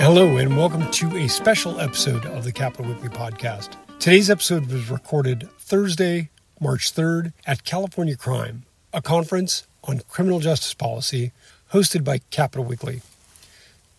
Hello, 0.00 0.36
and 0.36 0.56
welcome 0.56 0.90
to 0.90 1.16
a 1.16 1.28
special 1.28 1.80
episode 1.80 2.24
of 2.26 2.44
the 2.44 2.52
Capitol 2.52 2.92
Weekly 2.92 3.08
podcast. 3.08 3.70
Today's 3.98 4.30
episode 4.30 4.66
was 4.66 4.90
recorded 4.90 5.48
Thursday, 5.58 6.30
March 6.60 6.92
3rd 6.94 7.32
at 7.46 7.64
California 7.64 8.16
Crime, 8.16 8.64
a 8.92 9.02
conference 9.02 9.66
on 9.84 10.00
criminal 10.08 10.40
justice 10.40 10.74
policy 10.74 11.32
hosted 11.72 12.04
by 12.04 12.18
Capitol 12.30 12.64
Weekly. 12.64 13.02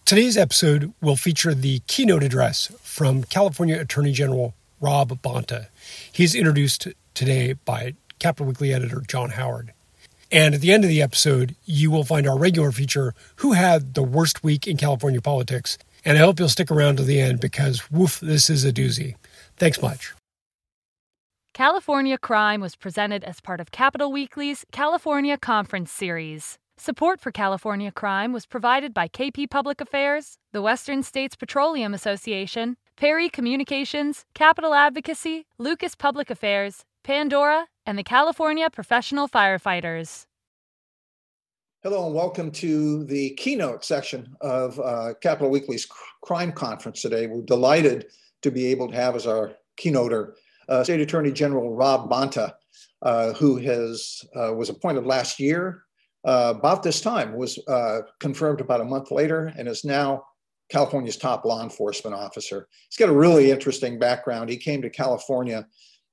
Today's 0.05 0.37
episode 0.37 0.93
will 1.01 1.15
feature 1.15 1.53
the 1.53 1.81
keynote 1.87 2.23
address 2.23 2.71
from 2.81 3.23
California 3.23 3.79
Attorney 3.79 4.11
General 4.11 4.53
Rob 4.81 5.21
Bonta. 5.21 5.67
He's 6.11 6.33
introduced 6.35 6.87
today 7.13 7.53
by 7.53 7.93
Capitol 8.17 8.47
Weekly 8.47 8.73
editor 8.73 9.01
John 9.07 9.31
Howard. 9.31 9.73
And 10.31 10.53
at 10.53 10.61
the 10.61 10.71
end 10.71 10.83
of 10.83 10.89
the 10.89 11.01
episode, 11.01 11.55
you 11.65 11.89
will 11.89 12.03
find 12.03 12.27
our 12.27 12.37
regular 12.37 12.71
feature 12.71 13.15
Who 13.37 13.53
Had 13.53 13.95
the 13.95 14.03
Worst 14.03 14.43
Week 14.43 14.67
in 14.67 14.77
California 14.77 15.21
Politics? 15.21 15.77
And 16.05 16.17
I 16.17 16.21
hope 16.21 16.39
you'll 16.39 16.49
stick 16.49 16.69
around 16.69 16.97
to 16.97 17.03
the 17.03 17.19
end 17.19 17.39
because, 17.39 17.89
woof, 17.91 18.19
this 18.19 18.49
is 18.49 18.63
a 18.63 18.71
doozy. 18.71 19.15
Thanks 19.57 19.81
much. 19.81 20.13
California 21.53 22.17
Crime 22.17 22.61
was 22.61 22.75
presented 22.75 23.23
as 23.23 23.41
part 23.41 23.59
of 23.59 23.71
Capitol 23.71 24.11
Weekly's 24.11 24.65
California 24.71 25.37
Conference 25.37 25.91
Series. 25.91 26.59
Support 26.77 27.19
for 27.19 27.31
California 27.31 27.91
Crime 27.91 28.31
was 28.31 28.45
provided 28.45 28.93
by 28.93 29.09
KP 29.09 29.49
Public 29.49 29.81
Affairs, 29.81 30.37
the 30.53 30.61
Western 30.61 31.03
States 31.03 31.35
Petroleum 31.35 31.93
Association, 31.93 32.77
Perry 32.95 33.27
Communications, 33.29 34.25
Capitol 34.33 34.73
Advocacy, 34.73 35.47
Lucas 35.57 35.95
Public 35.95 36.29
Affairs, 36.29 36.85
Pandora, 37.03 37.67
and 37.89 37.97
the 37.97 38.03
California 38.03 38.69
Professional 38.69 39.27
Firefighters. 39.27 40.27
Hello 41.81 42.05
and 42.05 42.13
welcome 42.13 42.51
to 42.51 43.03
the 43.05 43.31
keynote 43.31 43.83
section 43.83 44.35
of 44.41 44.79
uh, 44.79 45.15
Capitol 45.23 45.49
Weekly's 45.49 45.87
crime 46.21 46.51
conference 46.51 47.01
today. 47.01 47.25
We're 47.25 47.41
delighted 47.41 48.05
to 48.43 48.51
be 48.51 48.67
able 48.67 48.89
to 48.89 48.95
have 48.95 49.15
as 49.15 49.25
our 49.25 49.53
keynoter 49.75 50.33
uh, 50.69 50.83
State 50.83 51.01
Attorney 51.01 51.31
General 51.31 51.73
Rob 51.73 52.11
Bonta, 52.11 52.53
uh, 53.01 53.33
who 53.33 53.57
has 53.57 54.23
uh, 54.35 54.53
was 54.53 54.69
appointed 54.69 55.07
last 55.07 55.39
year 55.39 55.81
uh, 56.27 56.53
about 56.55 56.83
this 56.83 57.01
time, 57.01 57.33
was 57.35 57.57
uh, 57.67 58.01
confirmed 58.19 58.61
about 58.61 58.81
a 58.81 58.85
month 58.85 59.09
later, 59.09 59.51
and 59.57 59.67
is 59.67 59.83
now 59.83 60.23
California's 60.69 61.17
top 61.17 61.43
law 61.43 61.63
enforcement 61.63 62.15
officer. 62.15 62.67
He's 62.87 62.97
got 62.97 63.09
a 63.09 63.17
really 63.17 63.49
interesting 63.49 63.97
background. 63.97 64.51
He 64.51 64.57
came 64.57 64.83
to 64.83 64.91
California 64.91 65.65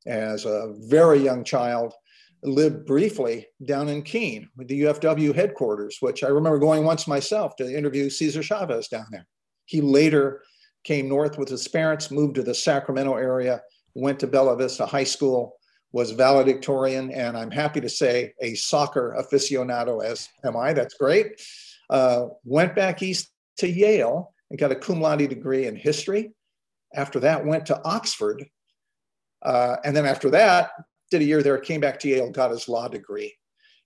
as 0.06 0.44
a 0.44 0.74
very 0.88 1.18
young 1.18 1.44
child, 1.44 1.94
lived 2.42 2.86
briefly 2.86 3.46
down 3.64 3.88
in 3.88 4.02
Keene 4.02 4.48
with 4.56 4.68
the 4.68 4.82
UFW 4.82 5.34
headquarters, 5.34 5.98
which 6.00 6.22
I 6.22 6.28
remember 6.28 6.58
going 6.58 6.84
once 6.84 7.08
myself 7.08 7.56
to 7.56 7.76
interview 7.76 8.08
Cesar 8.10 8.42
Chavez 8.42 8.88
down 8.88 9.06
there. 9.10 9.26
He 9.64 9.80
later 9.80 10.42
came 10.84 11.08
north 11.08 11.38
with 11.38 11.48
his 11.48 11.66
parents, 11.66 12.10
moved 12.10 12.36
to 12.36 12.42
the 12.42 12.54
Sacramento 12.54 13.14
area, 13.16 13.62
went 13.94 14.20
to 14.20 14.26
Bella 14.26 14.56
Vista 14.56 14.86
High 14.86 15.04
School, 15.04 15.56
was 15.92 16.10
valedictorian, 16.12 17.10
and 17.10 17.36
I'm 17.36 17.50
happy 17.50 17.80
to 17.80 17.88
say 17.88 18.32
a 18.40 18.54
soccer 18.54 19.16
aficionado, 19.18 20.04
as 20.04 20.28
am 20.44 20.56
I. 20.56 20.72
That's 20.72 20.94
great. 20.94 21.40
Uh, 21.88 22.26
went 22.44 22.74
back 22.74 23.02
east 23.02 23.30
to 23.58 23.68
Yale 23.68 24.32
and 24.50 24.58
got 24.58 24.72
a 24.72 24.76
cum 24.76 25.00
laude 25.00 25.28
degree 25.28 25.66
in 25.66 25.74
history. 25.74 26.32
After 26.94 27.18
that, 27.20 27.44
went 27.44 27.66
to 27.66 27.80
Oxford 27.84 28.46
uh, 29.46 29.76
and 29.84 29.96
then 29.96 30.04
after 30.04 30.28
that, 30.30 30.70
did 31.10 31.22
a 31.22 31.24
year 31.24 31.42
there, 31.42 31.58
came 31.58 31.80
back 31.80 32.00
to 32.00 32.08
Yale, 32.08 32.30
got 32.30 32.50
his 32.50 32.68
law 32.68 32.88
degree. 32.88 33.34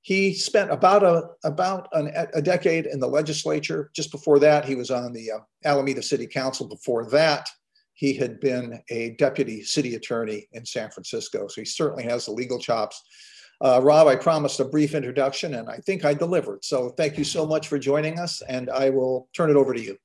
He 0.03 0.33
spent 0.33 0.70
about 0.72 1.05
a 1.05 1.28
about 1.44 1.89
an, 1.92 2.11
a 2.33 2.41
decade 2.41 2.86
in 2.86 2.98
the 2.98 3.06
legislature. 3.06 3.91
Just 3.94 4.11
before 4.11 4.38
that, 4.38 4.64
he 4.64 4.75
was 4.75 4.91
on 4.91 5.12
the 5.12 5.31
uh, 5.33 5.38
Alameda 5.64 6.03
City 6.03 6.27
Council. 6.27 6.66
Before 6.66 7.05
that, 7.11 7.47
he 7.92 8.15
had 8.15 8.41
been 8.41 8.81
a 8.88 9.10
deputy 9.19 9.62
city 9.62 9.94
attorney 9.97 10.49
in 10.53 10.65
San 10.65 10.91
Francisco. 10.91 11.49
So 11.49 11.60
he 11.60 11.66
certainly 11.66 12.04
has 12.04 12.25
the 12.25 12.32
legal 12.32 12.59
chops. 12.59 13.03
Uh, 13.62 13.78
Rob, 13.82 14.09
I 14.09 14.16
promised 14.16 14.59
a 14.60 14.65
brief 14.65 14.94
introduction, 14.94 15.56
and 15.56 15.69
I 15.69 15.76
think 15.76 16.06
I 16.06 16.15
delivered. 16.15 16.65
So 16.65 16.88
thank 16.91 17.19
you 17.19 17.25
so 17.25 17.44
much 17.44 17.69
for 17.69 17.78
joining 17.78 18.19
us, 18.19 18.41
and 18.49 18.70
I 18.70 18.88
will 18.88 19.28
turn 19.34 19.50
it 19.50 19.56
over 19.56 19.75
to 19.75 19.81
you. 19.82 19.99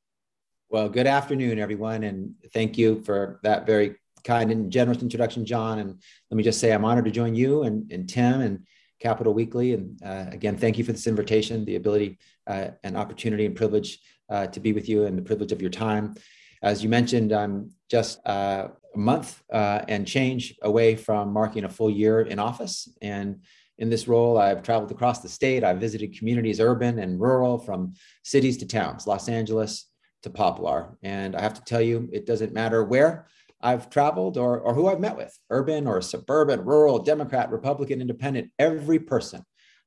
Well, 0.69 0.89
good 0.89 1.07
afternoon, 1.07 1.57
everyone, 1.57 2.03
and 2.03 2.33
thank 2.53 2.77
you 2.77 3.01
for 3.03 3.39
that 3.43 3.65
very 3.65 3.95
kind 4.25 4.51
and 4.51 4.71
generous 4.71 5.01
introduction, 5.01 5.45
John. 5.45 5.79
And 5.79 6.01
let 6.29 6.37
me 6.37 6.43
just 6.43 6.59
say 6.59 6.73
I'm 6.73 6.83
honored 6.83 7.05
to 7.05 7.11
join 7.11 7.35
you 7.35 7.63
and, 7.63 7.89
and 7.91 8.09
Tim 8.09 8.41
and 8.41 8.65
Capitol 8.99 9.33
Weekly. 9.33 9.73
And 9.73 10.01
uh, 10.03 10.25
again, 10.31 10.57
thank 10.57 10.77
you 10.77 10.83
for 10.83 10.91
this 10.91 11.07
invitation, 11.07 11.63
the 11.63 11.75
ability 11.75 12.17
uh, 12.47 12.69
and 12.83 12.97
opportunity 12.97 13.45
and 13.45 13.55
privilege 13.55 13.99
uh, 14.29 14.47
to 14.47 14.59
be 14.59 14.73
with 14.73 14.89
you 14.89 15.05
and 15.05 15.17
the 15.17 15.21
privilege 15.21 15.51
of 15.51 15.61
your 15.61 15.69
time. 15.69 16.15
As 16.63 16.83
you 16.83 16.89
mentioned, 16.89 17.31
I'm 17.31 17.71
just 17.89 18.19
uh, 18.25 18.69
a 18.93 18.97
month 18.97 19.43
uh, 19.53 19.81
and 19.87 20.07
change 20.07 20.55
away 20.63 20.95
from 20.95 21.31
marking 21.31 21.63
a 21.65 21.69
full 21.69 21.89
year 21.89 22.21
in 22.21 22.39
office. 22.39 22.89
And 23.01 23.41
in 23.77 23.89
this 23.89 24.07
role, 24.07 24.37
I've 24.37 24.63
traveled 24.63 24.91
across 24.91 25.19
the 25.19 25.29
state. 25.29 25.63
I've 25.63 25.79
visited 25.79 26.17
communities, 26.17 26.59
urban 26.59 26.97
and 26.99 27.19
rural, 27.19 27.57
from 27.59 27.93
cities 28.23 28.57
to 28.57 28.65
towns, 28.65 29.05
Los 29.05 29.27
Angeles 29.27 29.85
to 30.23 30.29
Poplar. 30.29 30.97
And 31.03 31.35
I 31.35 31.41
have 31.41 31.53
to 31.55 31.63
tell 31.63 31.81
you, 31.81 32.09
it 32.11 32.25
doesn't 32.25 32.53
matter 32.53 32.83
where 32.83 33.27
I've 33.65 33.89
traveled 33.89 34.37
or, 34.37 34.59
or 34.59 34.75
who 34.75 34.87
I've 34.87 34.99
met 34.99 35.17
with, 35.17 35.35
urban 35.49 35.87
or 35.87 35.99
suburban, 35.99 36.63
rural, 36.63 36.99
Democrat, 36.99 37.49
Republican, 37.49 37.99
Independent, 37.99 38.51
every 38.59 38.99
person 38.99 39.43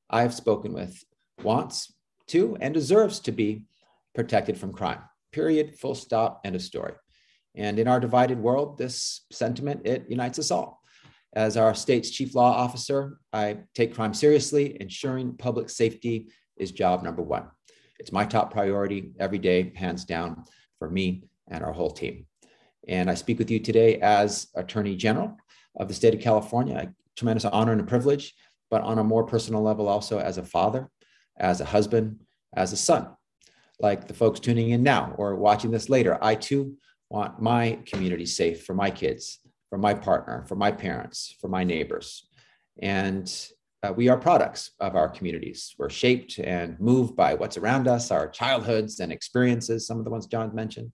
I've 0.09 0.33
spoken 0.33 0.73
with 0.73 1.01
wants 1.43 1.93
to 2.27 2.57
and 2.59 2.73
deserves 2.73 3.21
to 3.21 3.31
be 3.31 3.63
protected 4.13 4.57
from 4.57 4.73
crime. 4.73 4.99
Period, 5.31 5.79
full 5.79 5.95
stop, 5.95 6.41
end 6.43 6.57
of 6.57 6.61
story. 6.61 6.91
And 7.55 7.79
in 7.79 7.87
our 7.87 8.01
divided 8.01 8.37
world, 8.37 8.77
this 8.77 9.25
sentiment, 9.31 9.87
it 9.87 10.07
unites 10.09 10.39
us 10.39 10.51
all. 10.51 10.81
As 11.31 11.55
our 11.55 11.73
state's 11.73 12.09
chief 12.09 12.35
law 12.35 12.51
officer, 12.51 13.19
I 13.31 13.59
take 13.75 13.95
crime 13.95 14.13
seriously. 14.13 14.75
Ensuring 14.81 15.37
public 15.37 15.69
safety 15.69 16.27
is 16.57 16.73
job 16.73 17.01
number 17.01 17.21
one. 17.21 17.47
It's 17.97 18.11
my 18.11 18.25
top 18.25 18.51
priority 18.51 19.13
every 19.21 19.39
day, 19.39 19.71
hands 19.73 20.03
down, 20.03 20.43
for 20.79 20.89
me 20.89 21.23
and 21.47 21.63
our 21.63 21.71
whole 21.71 21.91
team. 21.91 22.25
And 22.89 23.09
I 23.09 23.13
speak 23.13 23.37
with 23.37 23.51
you 23.51 23.59
today 23.59 23.99
as 24.01 24.47
Attorney 24.55 24.95
General 24.95 25.37
of 25.79 25.87
the 25.87 25.93
state 25.93 26.15
of 26.15 26.21
California. 26.21 26.75
A 26.75 26.93
tremendous 27.15 27.45
honor 27.45 27.71
and 27.71 27.81
a 27.81 27.83
privilege, 27.85 28.33
but 28.71 28.81
on 28.81 28.97
a 28.97 29.03
more 29.03 29.23
personal 29.23 29.61
level, 29.61 29.87
also 29.87 30.17
as 30.17 30.39
a 30.39 30.43
father, 30.43 30.89
as 31.37 31.61
a 31.61 31.65
husband, 31.65 32.19
as 32.55 32.73
a 32.73 32.77
son. 32.77 33.07
Like 33.79 34.07
the 34.07 34.15
folks 34.15 34.39
tuning 34.39 34.71
in 34.71 34.81
now 34.81 35.13
or 35.17 35.35
watching 35.35 35.69
this 35.69 35.87
later, 35.87 36.17
I 36.19 36.33
too 36.33 36.77
want 37.11 37.39
my 37.39 37.77
community 37.85 38.25
safe 38.25 38.65
for 38.65 38.73
my 38.73 38.89
kids, 38.89 39.37
for 39.69 39.77
my 39.77 39.93
partner, 39.93 40.45
for 40.47 40.55
my 40.55 40.71
parents, 40.71 41.35
for 41.39 41.47
my 41.47 41.63
neighbors. 41.63 42.27
And 42.81 43.31
uh, 43.83 43.93
we 43.93 44.09
are 44.09 44.17
products 44.17 44.71
of 44.79 44.95
our 44.95 45.09
communities. 45.09 45.75
We're 45.77 45.91
shaped 45.91 46.39
and 46.39 46.79
moved 46.79 47.15
by 47.15 47.35
what's 47.35 47.57
around 47.57 47.87
us, 47.87 48.09
our 48.09 48.27
childhoods 48.27 48.99
and 48.99 49.11
experiences, 49.11 49.85
some 49.85 49.99
of 49.99 50.05
the 50.05 50.11
ones 50.11 50.25
John 50.25 50.55
mentioned, 50.55 50.91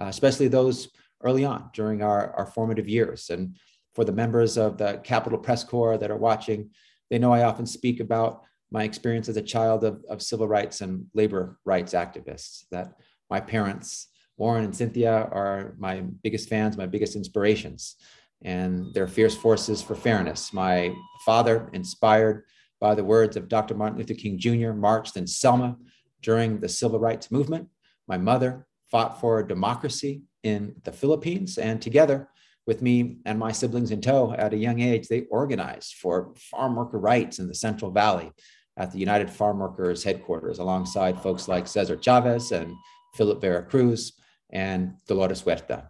uh, 0.00 0.06
especially 0.06 0.48
those 0.48 0.88
early 1.22 1.44
on 1.44 1.70
during 1.72 2.02
our, 2.02 2.32
our 2.32 2.46
formative 2.46 2.88
years. 2.88 3.30
And 3.30 3.56
for 3.94 4.04
the 4.04 4.12
members 4.12 4.56
of 4.56 4.78
the 4.78 5.00
Capitol 5.04 5.38
Press 5.38 5.64
Corps 5.64 5.98
that 5.98 6.10
are 6.10 6.16
watching, 6.16 6.70
they 7.10 7.18
know 7.18 7.32
I 7.32 7.44
often 7.44 7.66
speak 7.66 8.00
about 8.00 8.42
my 8.70 8.82
experience 8.82 9.28
as 9.28 9.36
a 9.36 9.42
child 9.42 9.84
of, 9.84 10.04
of 10.08 10.20
civil 10.20 10.48
rights 10.48 10.80
and 10.80 11.06
labor 11.14 11.58
rights 11.64 11.94
activists, 11.94 12.64
that 12.70 12.94
my 13.30 13.40
parents, 13.40 14.08
Warren 14.36 14.64
and 14.64 14.74
Cynthia, 14.74 15.28
are 15.30 15.74
my 15.78 16.00
biggest 16.22 16.48
fans, 16.48 16.76
my 16.76 16.86
biggest 16.86 17.14
inspirations, 17.14 17.96
and 18.42 18.92
they're 18.92 19.06
fierce 19.06 19.36
forces 19.36 19.80
for 19.80 19.94
fairness. 19.94 20.52
My 20.52 20.92
father, 21.24 21.70
inspired 21.72 22.44
by 22.80 22.94
the 22.94 23.04
words 23.04 23.36
of 23.36 23.48
Dr. 23.48 23.74
Martin 23.74 23.98
Luther 23.98 24.14
King 24.14 24.38
Jr., 24.38 24.72
marched 24.72 25.16
in 25.16 25.26
Selma 25.26 25.76
during 26.20 26.58
the 26.58 26.68
civil 26.68 26.98
rights 26.98 27.30
movement. 27.30 27.68
My 28.08 28.18
mother 28.18 28.66
fought 28.90 29.20
for 29.20 29.42
democracy 29.42 30.22
in 30.44 30.74
the 30.84 30.92
Philippines. 30.92 31.58
And 31.58 31.82
together 31.82 32.28
with 32.66 32.80
me 32.80 33.18
and 33.26 33.38
my 33.38 33.50
siblings 33.50 33.90
in 33.90 34.00
tow 34.00 34.32
at 34.32 34.54
a 34.54 34.56
young 34.56 34.80
age, 34.80 35.08
they 35.08 35.22
organized 35.30 35.94
for 35.94 36.32
farm 36.36 36.76
worker 36.76 36.98
rights 36.98 37.38
in 37.40 37.48
the 37.48 37.54
Central 37.54 37.90
Valley 37.90 38.30
at 38.76 38.92
the 38.92 38.98
United 38.98 39.30
Farm 39.30 39.58
Workers 39.58 40.04
headquarters, 40.04 40.58
alongside 40.58 41.20
folks 41.20 41.48
like 41.48 41.66
Cesar 41.66 41.96
Chavez 41.96 42.52
and 42.52 42.72
Philip 43.14 43.40
Vera 43.40 43.62
Cruz 43.62 44.12
and 44.50 44.94
Dolores 45.06 45.42
Huerta. 45.42 45.88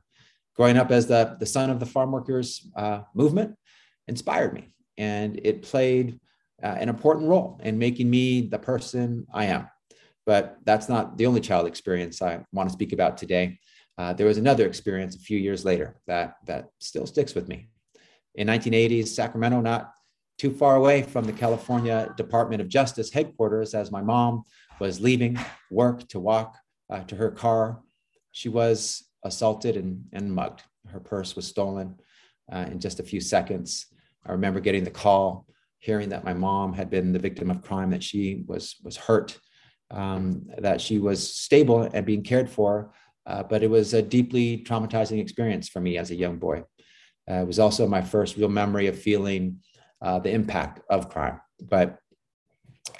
Growing 0.55 0.77
up 0.77 0.91
as 0.91 1.07
the, 1.07 1.37
the 1.41 1.47
son 1.47 1.71
of 1.71 1.81
the 1.81 1.87
farm 1.87 2.13
workers 2.13 2.69
uh, 2.77 3.01
movement 3.15 3.57
inspired 4.07 4.55
me, 4.55 4.69
and 4.99 5.41
it 5.43 5.63
played 5.63 6.21
uh, 6.63 6.77
an 6.79 6.89
important 6.89 7.29
role 7.29 7.61
in 7.65 7.79
making 7.79 8.09
me 8.09 8.43
the 8.43 8.59
person 8.59 9.27
I 9.33 9.47
am. 9.47 9.69
But 10.27 10.59
that's 10.65 10.89
not 10.89 11.17
the 11.17 11.27
only 11.27 11.41
child 11.41 11.67
experience 11.67 12.23
I 12.23 12.45
want 12.53 12.69
to 12.69 12.73
speak 12.73 12.93
about 12.93 13.17
today 13.17 13.59
uh, 13.99 14.13
there 14.13 14.27
was 14.27 14.39
another 14.39 14.67
experience 14.67 15.15
a 15.15 15.21
few 15.21 15.39
years 15.39 15.65
later 15.65 15.97
that 16.07 16.37
that 16.47 16.69
still 16.79 17.07
sticks 17.07 17.35
with 17.35 17.49
me. 17.49 17.69
In 18.35 18.49
1980s, 18.49 19.09
Sacramento, 19.09 19.61
not 19.61 19.93
too 20.39 20.53
far 20.53 20.77
away 20.77 21.03
from 21.03 21.25
the 21.25 21.33
California 21.33 22.13
Department 22.17 22.61
of 22.61 22.69
Justice 22.69 23.13
headquarters 23.13 23.75
as 23.75 23.93
my 23.93 24.03
mom 24.03 24.43
was 24.81 25.01
leaving 25.01 25.39
work 25.71 26.09
to 26.09 26.19
walk 26.19 26.57
uh, 26.91 27.05
to 27.05 27.15
her 27.17 27.31
car. 27.31 27.81
She 28.33 28.49
was 28.49 29.05
assaulted 29.25 29.77
and, 29.77 30.05
and 30.13 30.33
mugged. 30.33 30.63
Her 30.89 31.01
purse 31.01 31.37
was 31.37 31.47
stolen 31.47 31.97
uh, 32.53 32.67
in 32.71 32.81
just 32.81 32.99
a 32.99 33.05
few 33.05 33.21
seconds. 33.21 33.87
I 34.27 34.33
remember 34.33 34.59
getting 34.59 34.85
the 34.85 34.91
call, 34.91 35.47
hearing 35.79 36.09
that 36.09 36.25
my 36.25 36.35
mom 36.35 36.73
had 36.73 36.91
been 36.91 37.13
the 37.13 37.19
victim 37.19 37.51
of 37.51 37.63
crime, 37.63 37.91
that 37.91 38.03
she 38.03 38.43
was, 38.47 38.77
was 38.83 38.97
hurt, 38.97 39.39
um, 39.91 40.47
that 40.59 40.81
she 40.81 40.99
was 40.99 41.37
stable 41.37 41.83
and 41.83 42.05
being 42.05 42.23
cared 42.23 42.51
for. 42.51 42.93
Uh, 43.27 43.43
but 43.43 43.63
it 43.63 43.71
was 43.71 43.95
a 43.95 44.03
deeply 44.03 44.59
traumatizing 44.59 45.21
experience 45.21 45.69
for 45.69 45.81
me 45.81 45.97
as 45.97 46.11
a 46.11 46.15
young 46.15 46.39
boy. 46.39 46.63
Uh, 47.31 47.37
it 47.37 47.47
was 47.47 47.59
also 47.59 47.87
my 47.87 48.03
first 48.03 48.37
real 48.37 48.49
memory 48.49 48.87
of 48.87 48.99
feeling 48.99 49.59
uh, 50.03 50.19
the 50.19 50.31
impact 50.31 50.81
of 50.91 51.09
crime, 51.09 51.41
but 51.63 51.99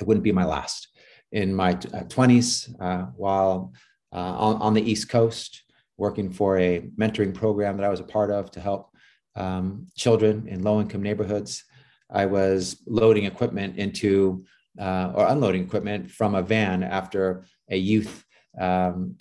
it 0.01 0.07
wouldn't 0.07 0.25
be 0.25 0.33
my 0.33 0.45
last. 0.45 0.89
In 1.33 1.55
my 1.55 1.75
20s, 1.75 2.75
uh, 2.81 2.85
uh, 2.85 3.07
while 3.17 3.73
on, 4.13 4.57
on, 4.57 4.75
the 4.75 4.91
East 4.91 5.09
Coast, 5.09 5.63
working 5.99 6.31
for 6.31 6.59
a 6.59 6.81
mentoring 6.99 7.35
program 7.35 7.77
that 7.77 7.85
I 7.85 7.89
was 7.89 8.01
a 8.01 8.05
part 8.05 8.31
of 8.31 8.51
to 8.53 8.61
help 8.61 8.91
um, 9.37 9.89
children 9.97 10.47
in 10.49 10.63
low 10.63 10.81
income 10.81 11.03
neighborhoods, 11.03 11.65
I 12.11 12.27
was 12.27 12.83
loading 12.87 13.25
equipment 13.25 13.77
into 13.77 14.45
or 14.79 15.27
unloading 15.29 15.65
equipment 15.65 16.11
from 16.11 16.35
a 16.35 16.43
van 16.43 16.83
after 16.83 17.45
a 17.69 17.77
youth 17.77 18.25
um, 18.61 19.17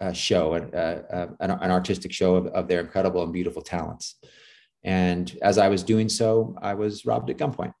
uh, 0.00 0.12
show, 0.12 0.54
an, 0.54 1.36
an, 1.40 1.70
artistic 1.70 2.12
show 2.12 2.36
of, 2.36 2.46
of, 2.48 2.68
their 2.68 2.80
incredible 2.80 3.22
and 3.22 3.32
beautiful 3.32 3.62
talents. 3.62 4.16
And 4.84 5.36
as 5.42 5.58
I 5.58 5.68
was 5.68 5.82
doing 5.82 6.08
so, 6.08 6.54
I 6.60 6.74
was 6.74 7.06
robbed 7.06 7.30
at 7.30 7.38
gunpoint. 7.38 7.72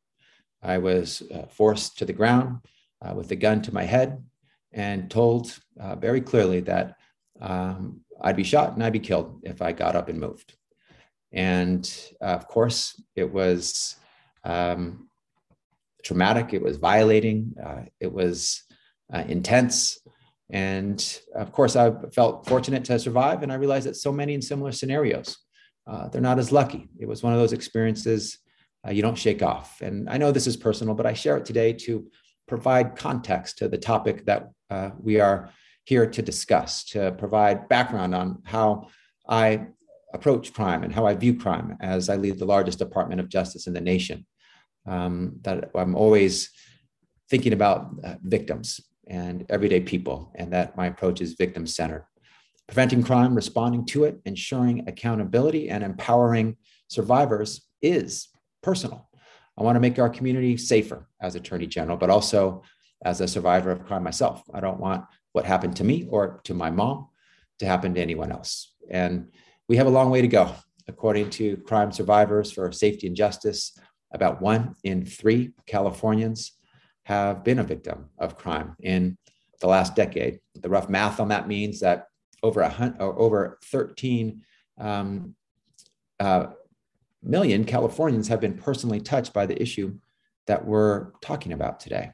I 0.62 0.78
was 0.78 1.22
uh, 1.32 1.46
forced 1.46 1.98
to 1.98 2.04
the 2.04 2.12
ground 2.12 2.58
uh, 3.02 3.14
with 3.14 3.30
a 3.30 3.36
gun 3.36 3.62
to 3.62 3.74
my 3.74 3.84
head 3.84 4.22
and 4.72 5.10
told 5.10 5.58
uh, 5.78 5.96
very 5.96 6.20
clearly 6.20 6.60
that 6.60 6.96
um, 7.40 8.00
I'd 8.20 8.36
be 8.36 8.44
shot 8.44 8.72
and 8.72 8.82
I'd 8.82 8.92
be 8.92 9.00
killed 9.00 9.40
if 9.44 9.62
I 9.62 9.72
got 9.72 9.96
up 9.96 10.08
and 10.08 10.18
moved. 10.18 10.54
And 11.32 11.88
uh, 12.20 12.26
of 12.26 12.48
course, 12.48 13.00
it 13.14 13.30
was 13.30 13.96
um, 14.44 15.08
traumatic, 16.04 16.54
it 16.54 16.62
was 16.62 16.76
violating, 16.76 17.54
uh, 17.62 17.82
it 18.00 18.12
was 18.12 18.62
uh, 19.12 19.24
intense. 19.28 19.98
And 20.50 21.20
of 21.34 21.52
course, 21.52 21.76
I 21.76 21.92
felt 22.12 22.46
fortunate 22.48 22.84
to 22.86 22.98
survive. 22.98 23.42
And 23.42 23.52
I 23.52 23.56
realized 23.56 23.86
that 23.86 23.96
so 23.96 24.12
many 24.12 24.34
in 24.34 24.42
similar 24.42 24.72
scenarios 24.72 25.36
uh, 25.86 26.08
they're 26.08 26.20
not 26.20 26.38
as 26.38 26.52
lucky. 26.52 26.88
It 26.98 27.06
was 27.06 27.22
one 27.22 27.32
of 27.32 27.38
those 27.38 27.52
experiences 27.52 28.38
uh, 28.86 28.90
you 28.90 29.02
don't 29.02 29.18
shake 29.18 29.42
off. 29.42 29.80
And 29.80 30.08
I 30.08 30.16
know 30.16 30.32
this 30.32 30.46
is 30.46 30.56
personal, 30.56 30.94
but 30.94 31.06
I 31.06 31.12
share 31.12 31.36
it 31.36 31.44
today 31.44 31.72
to 31.72 32.06
provide 32.46 32.96
context 32.96 33.58
to 33.58 33.68
the 33.68 33.78
topic 33.78 34.26
that 34.26 34.50
uh, 34.70 34.90
we 34.98 35.20
are 35.20 35.50
here 35.84 36.06
to 36.06 36.22
discuss, 36.22 36.84
to 36.84 37.12
provide 37.12 37.68
background 37.68 38.14
on 38.14 38.42
how 38.44 38.88
I 39.28 39.66
approach 40.12 40.52
crime 40.52 40.82
and 40.82 40.92
how 40.92 41.06
I 41.06 41.14
view 41.14 41.38
crime 41.38 41.76
as 41.80 42.08
I 42.08 42.16
lead 42.16 42.38
the 42.38 42.44
largest 42.44 42.78
Department 42.78 43.20
of 43.20 43.28
Justice 43.28 43.66
in 43.66 43.72
the 43.72 43.80
nation. 43.80 44.26
Um, 44.86 45.38
that 45.42 45.70
I'm 45.74 45.96
always 45.96 46.50
thinking 47.28 47.52
about 47.52 47.90
uh, 48.04 48.14
victims 48.22 48.80
and 49.06 49.46
everyday 49.48 49.80
people, 49.80 50.32
and 50.34 50.52
that 50.52 50.76
my 50.76 50.86
approach 50.86 51.20
is 51.20 51.34
victim 51.34 51.66
centered 51.66 52.04
preventing 52.66 53.02
crime, 53.02 53.34
responding 53.34 53.84
to 53.86 54.04
it, 54.04 54.20
ensuring 54.24 54.88
accountability, 54.88 55.68
and 55.68 55.84
empowering 55.84 56.56
survivors 56.88 57.68
is 57.80 58.28
personal. 58.62 59.08
I 59.56 59.62
want 59.62 59.76
to 59.76 59.80
make 59.80 59.98
our 59.98 60.10
community 60.10 60.56
safer 60.56 61.08
as 61.20 61.34
Attorney 61.34 61.66
General, 61.66 61.96
but 61.96 62.10
also 62.10 62.62
as 63.04 63.20
a 63.20 63.28
survivor 63.28 63.70
of 63.70 63.86
crime 63.86 64.02
myself. 64.02 64.42
I 64.52 64.60
don't 64.60 64.80
want 64.80 65.04
what 65.32 65.44
happened 65.44 65.76
to 65.76 65.84
me 65.84 66.06
or 66.10 66.40
to 66.44 66.54
my 66.54 66.70
mom 66.70 67.08
to 67.60 67.66
happen 67.66 67.94
to 67.94 68.00
anyone 68.00 68.32
else. 68.32 68.74
And 68.90 69.28
we 69.68 69.76
have 69.76 69.86
a 69.86 69.90
long 69.90 70.10
way 70.10 70.20
to 70.20 70.28
go. 70.28 70.54
According 70.88 71.30
to 71.30 71.56
Crime 71.58 71.90
Survivors 71.90 72.52
for 72.52 72.70
Safety 72.70 73.06
and 73.06 73.16
Justice, 73.16 73.76
about 74.12 74.40
one 74.40 74.74
in 74.84 75.04
three 75.04 75.52
Californians 75.66 76.52
have 77.06 77.44
been 77.44 77.60
a 77.60 77.64
victim 77.64 78.10
of 78.18 78.36
crime 78.36 78.74
in 78.80 79.16
the 79.60 79.68
last 79.68 79.94
decade. 79.94 80.40
The 80.56 80.68
rough 80.68 80.88
math 80.88 81.20
on 81.20 81.28
that 81.28 81.46
means 81.46 81.78
that 81.78 82.08
over 82.42 82.62
a 82.62 82.68
hundred, 82.68 83.00
over 83.00 83.60
13 83.64 84.42
um, 84.78 85.36
uh, 86.18 86.46
million 87.22 87.64
Californians 87.64 88.26
have 88.26 88.40
been 88.40 88.58
personally 88.58 89.00
touched 89.00 89.32
by 89.32 89.46
the 89.46 89.60
issue 89.62 89.94
that 90.48 90.66
we're 90.66 91.12
talking 91.20 91.52
about 91.52 91.78
today. 91.78 92.10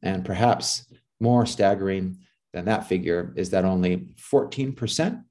And 0.00 0.24
perhaps 0.24 0.86
more 1.18 1.44
staggering 1.44 2.18
than 2.52 2.66
that 2.66 2.86
figure 2.86 3.32
is 3.34 3.50
that 3.50 3.64
only 3.64 4.14
14% 4.32 5.24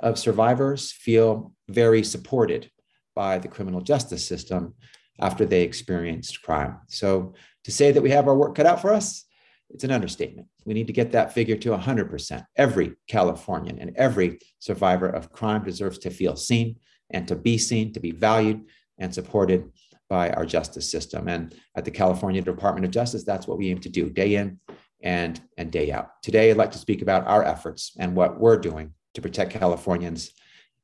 of 0.00 0.18
survivors 0.18 0.92
feel 0.92 1.54
very 1.70 2.04
supported 2.04 2.70
by 3.14 3.38
the 3.38 3.48
criminal 3.48 3.80
justice 3.80 4.26
system 4.26 4.74
after 5.20 5.46
they 5.46 5.62
experienced 5.62 6.42
crime. 6.42 6.80
So 6.88 7.34
to 7.64 7.72
say 7.72 7.92
that 7.92 8.02
we 8.02 8.10
have 8.10 8.28
our 8.28 8.36
work 8.36 8.54
cut 8.54 8.66
out 8.66 8.80
for 8.80 8.92
us 8.92 9.24
it's 9.72 9.84
an 9.84 9.90
understatement. 9.90 10.48
We 10.64 10.74
need 10.74 10.86
to 10.86 10.92
get 10.92 11.12
that 11.12 11.32
figure 11.32 11.56
to 11.56 11.70
100%. 11.70 12.44
Every 12.56 12.94
Californian 13.08 13.78
and 13.78 13.96
every 13.96 14.38
survivor 14.58 15.08
of 15.08 15.32
crime 15.32 15.64
deserves 15.64 15.98
to 16.00 16.10
feel 16.10 16.36
seen 16.36 16.76
and 17.10 17.26
to 17.28 17.36
be 17.36 17.58
seen, 17.58 17.92
to 17.94 18.00
be 18.00 18.10
valued 18.10 18.66
and 18.98 19.12
supported 19.14 19.70
by 20.08 20.30
our 20.30 20.44
justice 20.44 20.90
system. 20.90 21.26
And 21.28 21.54
at 21.74 21.84
the 21.84 21.90
California 21.90 22.42
Department 22.42 22.84
of 22.84 22.90
Justice, 22.90 23.24
that's 23.24 23.46
what 23.46 23.58
we 23.58 23.70
aim 23.70 23.78
to 23.78 23.88
do 23.88 24.10
day 24.10 24.34
in 24.34 24.60
and, 25.02 25.40
and 25.56 25.72
day 25.72 25.90
out. 25.90 26.22
Today, 26.22 26.50
I'd 26.50 26.58
like 26.58 26.72
to 26.72 26.78
speak 26.78 27.00
about 27.00 27.26
our 27.26 27.42
efforts 27.42 27.92
and 27.98 28.14
what 28.14 28.38
we're 28.38 28.58
doing 28.58 28.92
to 29.14 29.22
protect 29.22 29.52
Californians 29.52 30.32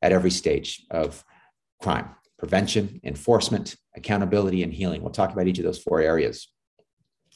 at 0.00 0.12
every 0.12 0.30
stage 0.30 0.86
of 0.90 1.24
crime 1.80 2.14
prevention, 2.38 3.00
enforcement, 3.02 3.74
accountability, 3.96 4.62
and 4.62 4.72
healing. 4.72 5.02
We'll 5.02 5.10
talk 5.10 5.32
about 5.32 5.48
each 5.48 5.58
of 5.58 5.64
those 5.64 5.82
four 5.82 6.00
areas. 6.00 6.46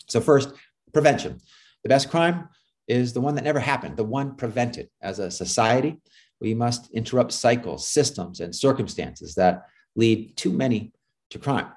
So, 0.08 0.20
first, 0.20 0.52
prevention. 0.92 1.40
The 1.82 1.88
best 1.88 2.10
crime 2.10 2.48
is 2.88 3.12
the 3.12 3.20
one 3.20 3.34
that 3.34 3.44
never 3.44 3.60
happened, 3.60 3.96
the 3.96 4.04
one 4.04 4.36
prevented. 4.36 4.88
As 5.00 5.18
a 5.18 5.30
society, 5.30 6.00
we 6.40 6.54
must 6.54 6.90
interrupt 6.92 7.32
cycles, 7.32 7.86
systems, 7.88 8.40
and 8.40 8.54
circumstances 8.54 9.34
that 9.34 9.62
lead 9.96 10.36
too 10.36 10.52
many 10.52 10.92
to 11.30 11.38
crime. 11.38 11.68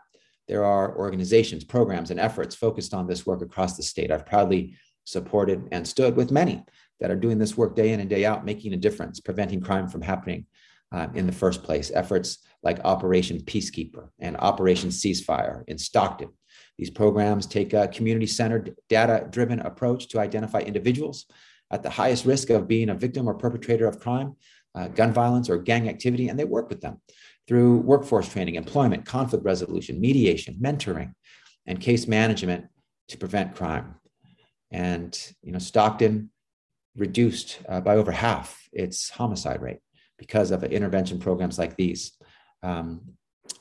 There 0.48 0.64
are 0.64 0.98
organizations, 0.98 1.64
programs, 1.64 2.12
and 2.12 2.20
efforts 2.20 2.56
focused 2.56 2.94
on 2.94 3.08
this 3.08 3.26
work 3.26 3.42
across 3.42 3.78
the 3.78 3.84
state. 3.84 4.12
I've 4.12 4.26
proudly 4.26 4.76
supported 5.06 5.68
and 5.72 5.88
stood 5.88 6.16
with 6.16 6.32
many 6.32 6.64
that 7.00 7.12
are 7.12 7.16
doing 7.16 7.38
this 7.38 7.58
work 7.58 7.76
day 7.76 7.92
in 7.92 8.00
and 8.00 8.10
day 8.10 8.26
out, 8.26 8.46
making 8.46 8.74
a 8.74 8.78
difference, 8.78 9.20
preventing 9.20 9.62
crime 9.62 9.88
from 9.88 10.02
happening 10.02 10.46
uh, 10.92 11.08
in 11.14 11.26
the 11.26 11.32
first 11.32 11.64
place. 11.64 11.92
Efforts 11.94 12.40
like 12.64 12.80
Operation 12.84 13.40
Peacekeeper 13.42 14.10
and 14.20 14.38
Operation 14.38 14.90
Ceasefire 14.90 15.64
in 15.68 15.78
Stockton 15.78 16.30
these 16.78 16.90
programs 16.90 17.46
take 17.46 17.74
a 17.74 17.88
community 17.88 18.28
centered, 18.28 18.76
data 18.90 19.28
driven 19.30 19.60
approach 19.60 20.10
to 20.10 20.20
identify 20.20 20.60
individuals 20.60 21.26
at 21.72 21.84
the 21.84 21.90
highest 21.90 22.26
risk 22.26 22.50
of 22.50 22.68
being 22.68 22.90
a 22.90 22.96
victim 22.96 23.28
or 23.28 23.34
perpetrator 23.34 23.88
of 23.88 24.00
crime, 24.00 24.36
uh, 24.76 24.88
gun 24.90 25.14
violence, 25.14 25.50
or 25.50 25.58
gang 25.58 25.88
activity, 25.90 26.28
and 26.28 26.38
they 26.38 26.44
work 26.44 26.70
with 26.70 26.82
them 26.82 27.02
through 27.48 27.78
workforce 27.78 28.28
training, 28.28 28.56
employment, 28.56 29.06
conflict 29.06 29.46
resolution, 29.46 30.00
mediation, 30.00 30.56
mentoring, 30.62 31.14
and 31.66 31.80
case 31.80 32.08
management 32.08 32.66
to 33.08 33.18
prevent 33.18 33.56
crime. 33.56 33.96
And 34.72 35.18
you 35.42 35.52
know, 35.52 35.60
Stockton 35.60 36.30
reduced 36.98 37.60
uh, 37.70 37.82
by 37.82 37.96
over 37.96 38.12
half 38.12 38.68
its 38.72 39.10
homicide 39.10 39.62
rate 39.62 39.80
because 40.18 40.52
of 40.52 40.64
intervention 40.64 41.20
programs 41.20 41.60
like 41.60 41.76
these. 41.76 42.14
Um, 42.64 43.02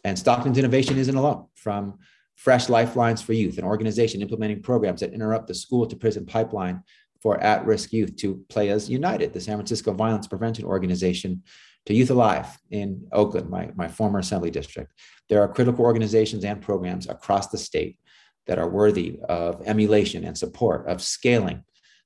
and 0.03 0.19
Stockton's 0.19 0.59
innovation 0.59 0.99
isn't 0.99 1.17
alone. 1.17 1.47
From 1.55 1.99
Fresh 2.37 2.69
Lifelines 2.69 3.23
for 3.23 3.33
Youth, 3.33 3.59
an 3.59 3.65
organization 3.65 4.23
implementing 4.23 4.63
programs 4.63 5.01
that 5.01 5.13
interrupt 5.13 5.49
the 5.49 5.55
school 5.55 5.87
to 5.87 5.97
prison 5.97 6.27
pipeline 6.27 6.83
for 7.23 7.41
at 7.41 7.65
risk 7.65 7.93
youth 7.93 8.17
to 8.17 8.45
Playas 8.49 8.89
United, 8.89 9.33
the 9.33 9.41
San 9.41 9.57
Francisco 9.57 9.93
Violence 9.93 10.27
Prevention 10.27 10.65
Organization, 10.65 11.43
to 11.87 11.95
Youth 11.95 12.11
Alive 12.11 12.47
in 12.71 13.07
Oakland, 13.13 13.49
my, 13.49 13.71
my 13.75 13.89
former 13.89 14.19
assembly 14.19 14.51
district. 14.51 14.93
There 15.29 15.41
are 15.43 15.49
critical 15.49 15.85
organizations 15.85 16.45
and 16.45 16.61
programs 16.61 17.09
across 17.09 17.49
the 17.49 17.59
state 17.59 17.99
that 18.47 18.59
are 18.59 18.69
worthy 18.69 19.19
of 19.29 19.63
emulation 19.67 20.25
and 20.25 20.37
support, 20.37 20.87
of 20.87 21.01
scaling 21.01 21.63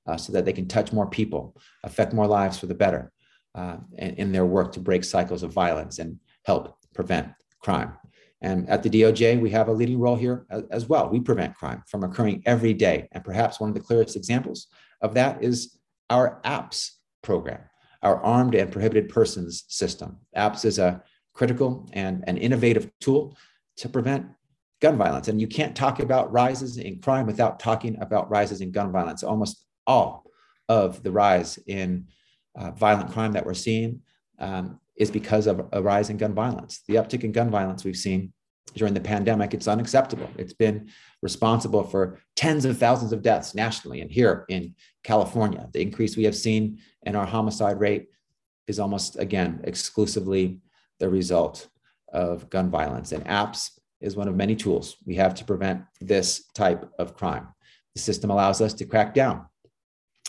uh, 0.06 0.16
so 0.16 0.32
that 0.32 0.44
they 0.44 0.52
can 0.52 0.68
touch 0.68 0.92
more 0.92 1.08
people, 1.08 1.56
affect 1.84 2.12
more 2.12 2.26
lives 2.26 2.58
for 2.58 2.66
the 2.66 2.74
better 2.74 3.12
uh, 3.54 3.76
in, 3.96 4.14
in 4.14 4.32
their 4.32 4.46
work 4.46 4.72
to 4.72 4.80
break 4.80 5.04
cycles 5.04 5.42
of 5.42 5.52
violence 5.52 5.98
and 5.98 6.18
help 6.44 6.76
prevent 6.94 7.28
crime. 7.60 7.92
And 8.40 8.68
at 8.68 8.82
the 8.82 8.90
DOJ, 8.90 9.40
we 9.40 9.50
have 9.50 9.68
a 9.68 9.72
leading 9.72 9.98
role 9.98 10.14
here 10.16 10.46
as 10.70 10.88
well. 10.88 11.08
We 11.08 11.20
prevent 11.20 11.56
crime 11.56 11.82
from 11.88 12.04
occurring 12.04 12.42
every 12.46 12.72
day. 12.72 13.08
And 13.12 13.24
perhaps 13.24 13.58
one 13.58 13.68
of 13.68 13.74
the 13.74 13.80
clearest 13.80 14.16
examples 14.16 14.68
of 15.00 15.14
that 15.14 15.42
is 15.42 15.78
our 16.08 16.40
APPS 16.44 16.92
program, 17.22 17.60
our 18.02 18.22
Armed 18.22 18.54
and 18.54 18.70
Prohibited 18.70 19.08
Persons 19.08 19.64
System. 19.68 20.18
APPS 20.36 20.64
is 20.64 20.78
a 20.78 21.02
critical 21.34 21.88
and 21.92 22.24
an 22.26 22.36
innovative 22.36 22.90
tool 23.00 23.36
to 23.76 23.88
prevent 23.88 24.26
gun 24.80 24.96
violence. 24.96 25.28
And 25.28 25.40
you 25.40 25.48
can't 25.48 25.74
talk 25.74 25.98
about 25.98 26.32
rises 26.32 26.78
in 26.78 27.00
crime 27.00 27.26
without 27.26 27.58
talking 27.58 28.00
about 28.00 28.30
rises 28.30 28.60
in 28.60 28.70
gun 28.70 28.92
violence. 28.92 29.24
Almost 29.24 29.64
all 29.86 30.30
of 30.68 31.02
the 31.02 31.10
rise 31.10 31.58
in 31.66 32.06
uh, 32.56 32.70
violent 32.72 33.10
crime 33.10 33.32
that 33.32 33.46
we're 33.46 33.54
seeing 33.54 34.02
um, 34.38 34.80
is 34.96 35.10
because 35.10 35.46
of 35.46 35.68
a 35.72 35.82
rise 35.82 36.10
in 36.10 36.16
gun 36.16 36.34
violence. 36.34 36.82
The 36.86 36.96
uptick 36.96 37.24
in 37.24 37.32
gun 37.32 37.50
violence 37.50 37.84
we've 37.84 37.96
seen 37.96 38.32
during 38.74 38.94
the 38.94 39.00
pandemic, 39.00 39.54
it's 39.54 39.68
unacceptable. 39.68 40.28
It's 40.36 40.52
been 40.52 40.90
responsible 41.22 41.84
for 41.84 42.18
tens 42.36 42.64
of 42.64 42.78
thousands 42.78 43.12
of 43.12 43.22
deaths 43.22 43.54
nationally 43.54 44.00
and 44.00 44.10
here 44.10 44.44
in 44.48 44.74
California. 45.02 45.68
The 45.72 45.80
increase 45.80 46.16
we 46.16 46.24
have 46.24 46.36
seen 46.36 46.78
in 47.02 47.16
our 47.16 47.26
homicide 47.26 47.80
rate 47.80 48.08
is 48.66 48.78
almost, 48.78 49.18
again, 49.18 49.60
exclusively 49.64 50.58
the 50.98 51.08
result 51.08 51.68
of 52.12 52.50
gun 52.50 52.70
violence. 52.70 53.12
And 53.12 53.24
APPS 53.24 53.78
is 54.00 54.16
one 54.16 54.28
of 54.28 54.36
many 54.36 54.54
tools 54.54 54.96
we 55.06 55.14
have 55.16 55.34
to 55.36 55.44
prevent 55.44 55.82
this 56.00 56.44
type 56.54 56.88
of 56.98 57.16
crime. 57.16 57.48
The 57.94 58.00
system 58.00 58.30
allows 58.30 58.60
us 58.60 58.74
to 58.74 58.84
crack 58.84 59.14
down 59.14 59.46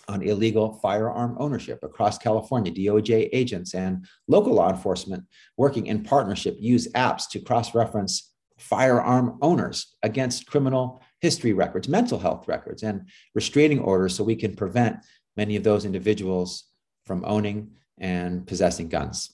on 0.09 0.23
illegal 0.23 0.73
firearm 0.81 1.37
ownership 1.39 1.79
across 1.83 2.17
California. 2.17 2.73
DOJ 2.73 3.29
agents 3.31 3.75
and 3.75 4.05
local 4.27 4.53
law 4.53 4.69
enforcement 4.69 5.23
working 5.55 5.85
in 5.85 6.03
partnership 6.03 6.57
use 6.59 6.87
APPS 6.93 7.29
to 7.29 7.39
cross 7.39 7.75
reference 7.75 8.33
firearm 8.57 9.37
owners 9.41 9.95
against 10.03 10.47
criminal 10.47 11.01
history 11.21 11.53
records, 11.53 11.87
mental 11.87 12.17
health 12.17 12.47
records, 12.47 12.81
and 12.83 13.07
restraining 13.35 13.79
orders 13.79 14.15
so 14.15 14.23
we 14.23 14.35
can 14.35 14.55
prevent 14.55 14.97
many 15.37 15.55
of 15.55 15.63
those 15.63 15.85
individuals 15.85 16.65
from 17.05 17.23
owning 17.25 17.71
and 17.99 18.47
possessing 18.47 18.89
guns. 18.89 19.31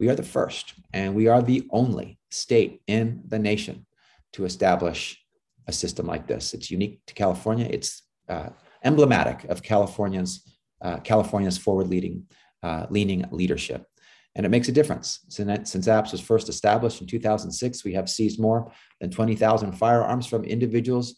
We 0.00 0.08
are 0.08 0.16
the 0.16 0.22
first 0.22 0.74
and 0.92 1.14
we 1.14 1.28
are 1.28 1.42
the 1.42 1.68
only 1.70 2.18
state 2.30 2.80
in 2.86 3.22
the 3.28 3.38
nation 3.38 3.86
to 4.32 4.46
establish 4.46 5.20
a 5.66 5.72
system 5.72 6.06
like 6.06 6.26
this. 6.26 6.54
It's 6.54 6.70
unique 6.70 7.00
to 7.06 7.14
California. 7.14 7.68
It's 7.70 8.02
uh, 8.28 8.48
emblematic 8.84 9.44
of 9.44 9.62
California's 9.62 10.56
uh, 10.82 10.98
California's 10.98 11.56
forward-leading 11.56 12.26
uh, 12.62 12.86
leaning 12.90 13.24
leadership, 13.30 13.86
and 14.34 14.44
it 14.44 14.50
makes 14.50 14.68
a 14.68 14.72
difference. 14.72 15.20
Since, 15.28 15.70
since 15.70 15.86
APPS 15.86 16.12
was 16.12 16.20
first 16.20 16.48
established 16.48 17.00
in 17.00 17.06
2006, 17.06 17.84
we 17.84 17.94
have 17.94 18.10
seized 18.10 18.38
more 18.38 18.70
than 19.00 19.10
20,000 19.10 19.72
firearms 19.72 20.26
from 20.26 20.44
individuals 20.44 21.16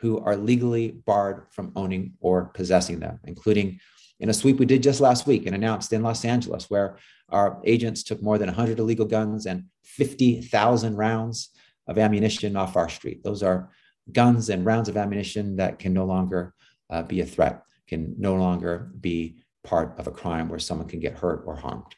who 0.00 0.20
are 0.20 0.36
legally 0.36 0.92
barred 0.92 1.46
from 1.50 1.72
owning 1.74 2.12
or 2.20 2.46
possessing 2.46 3.00
them, 3.00 3.18
including 3.24 3.80
in 4.20 4.28
a 4.28 4.34
sweep 4.34 4.58
we 4.58 4.66
did 4.66 4.82
just 4.82 5.00
last 5.00 5.26
week 5.26 5.46
and 5.46 5.54
announced 5.54 5.92
in 5.92 6.02
Los 6.02 6.24
Angeles, 6.24 6.68
where 6.70 6.98
our 7.30 7.60
agents 7.64 8.02
took 8.02 8.22
more 8.22 8.38
than 8.38 8.48
100 8.48 8.78
illegal 8.78 9.06
guns 9.06 9.46
and 9.46 9.64
50,000 9.84 10.96
rounds 10.96 11.50
of 11.86 11.98
ammunition 11.98 12.56
off 12.56 12.76
our 12.76 12.88
street. 12.88 13.22
Those 13.24 13.42
are 13.42 13.70
guns 14.12 14.48
and 14.48 14.64
rounds 14.64 14.88
of 14.88 14.96
ammunition 14.96 15.56
that 15.56 15.78
can 15.78 15.92
no 15.92 16.04
longer 16.04 16.54
uh, 16.90 17.02
be 17.02 17.20
a 17.20 17.26
threat, 17.26 17.62
can 17.86 18.14
no 18.18 18.34
longer 18.34 18.90
be 19.00 19.42
part 19.64 19.98
of 19.98 20.06
a 20.06 20.12
crime 20.12 20.48
where 20.48 20.58
someone 20.58 20.88
can 20.88 21.00
get 21.00 21.18
hurt 21.18 21.42
or 21.46 21.56
harmed. 21.56 21.94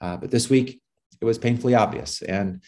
Uh, 0.00 0.16
but 0.16 0.30
this 0.30 0.48
week, 0.48 0.80
it 1.20 1.24
was 1.24 1.38
painfully 1.38 1.74
obvious 1.74 2.22
and 2.22 2.62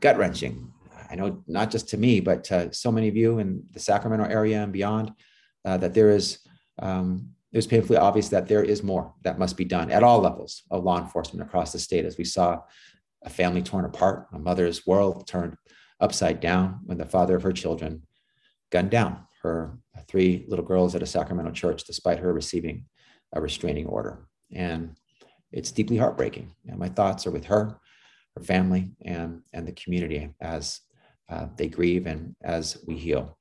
gut 0.00 0.18
wrenching. 0.18 0.72
I 1.10 1.14
know 1.16 1.42
not 1.46 1.70
just 1.70 1.88
to 1.90 1.96
me, 1.96 2.20
but 2.20 2.44
to 2.44 2.72
so 2.72 2.90
many 2.90 3.08
of 3.08 3.16
you 3.16 3.38
in 3.38 3.64
the 3.70 3.80
Sacramento 3.80 4.24
area 4.24 4.62
and 4.62 4.72
beyond, 4.72 5.12
uh, 5.64 5.76
that 5.78 5.94
there 5.94 6.10
is 6.10 6.38
um, 6.80 7.34
it 7.52 7.58
was 7.58 7.66
painfully 7.68 7.98
obvious 7.98 8.30
that 8.30 8.48
there 8.48 8.64
is 8.64 8.82
more 8.82 9.14
that 9.22 9.38
must 9.38 9.56
be 9.56 9.64
done 9.64 9.92
at 9.92 10.02
all 10.02 10.18
levels 10.20 10.62
of 10.72 10.82
law 10.82 10.98
enforcement 10.98 11.46
across 11.46 11.70
the 11.72 11.78
state 11.78 12.04
as 12.04 12.18
we 12.18 12.24
saw 12.24 12.60
a 13.22 13.30
family 13.30 13.62
torn 13.62 13.84
apart, 13.84 14.26
a 14.32 14.38
mother's 14.40 14.84
world 14.86 15.26
turned 15.28 15.56
upside 16.00 16.40
down 16.40 16.80
when 16.84 16.98
the 16.98 17.06
father 17.06 17.36
of 17.36 17.44
her 17.44 17.52
children 17.52 18.02
gunned 18.70 18.90
down 18.90 19.24
her 19.44 19.78
three 20.08 20.44
little 20.48 20.64
girls 20.64 20.94
at 20.94 21.02
a 21.02 21.06
Sacramento 21.06 21.52
church 21.52 21.84
despite 21.84 22.18
her 22.18 22.32
receiving 22.32 22.86
a 23.32 23.40
restraining 23.40 23.86
order. 23.86 24.26
And 24.52 24.96
it's 25.52 25.70
deeply 25.70 25.96
heartbreaking. 25.96 26.54
And 26.66 26.78
my 26.78 26.88
thoughts 26.88 27.26
are 27.26 27.30
with 27.30 27.44
her, 27.44 27.78
her 28.36 28.42
family, 28.42 28.90
and, 29.04 29.42
and 29.52 29.68
the 29.68 29.72
community 29.72 30.30
as 30.40 30.80
uh, 31.30 31.46
they 31.56 31.68
grieve 31.68 32.06
and 32.06 32.34
as 32.42 32.78
we 32.86 32.96
heal. 32.96 33.38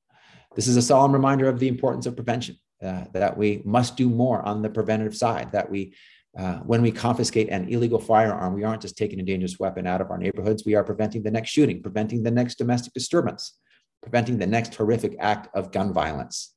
This 0.55 0.67
is 0.67 0.77
a 0.77 0.81
solemn 0.81 1.13
reminder 1.13 1.47
of 1.47 1.59
the 1.59 1.67
importance 1.67 2.05
of 2.05 2.15
prevention 2.15 2.57
uh, 2.83 3.05
that 3.13 3.35
we 3.35 3.61
must 3.65 3.97
do 3.97 4.09
more 4.09 4.41
on 4.43 4.61
the 4.61 4.69
preventative 4.69 5.15
side, 5.15 5.51
that 5.53 5.69
we 5.69 5.95
uh, 6.35 6.57
when 6.61 6.81
we 6.81 6.91
confiscate 6.91 7.49
an 7.49 7.69
illegal 7.69 7.99
firearm, 7.99 8.55
we 8.55 8.63
aren't 8.63 8.81
just 8.81 8.97
taking 8.97 9.19
a 9.19 9.23
dangerous 9.23 9.59
weapon 9.59 9.85
out 9.85 10.01
of 10.01 10.09
our 10.09 10.17
neighborhoods. 10.17 10.65
We 10.65 10.73
are 10.73 10.83
preventing 10.83 11.21
the 11.21 11.29
next 11.29 11.51
shooting, 11.51 11.79
preventing 11.79 12.23
the 12.23 12.31
next 12.31 12.57
domestic 12.57 12.91
disturbance, 12.93 13.59
preventing 14.03 14.37
the 14.37 14.45
next 14.45 14.75
horrific 14.75 15.15
act 15.19 15.47
of 15.55 15.71
gun 15.71 15.91
violence. 15.93 16.53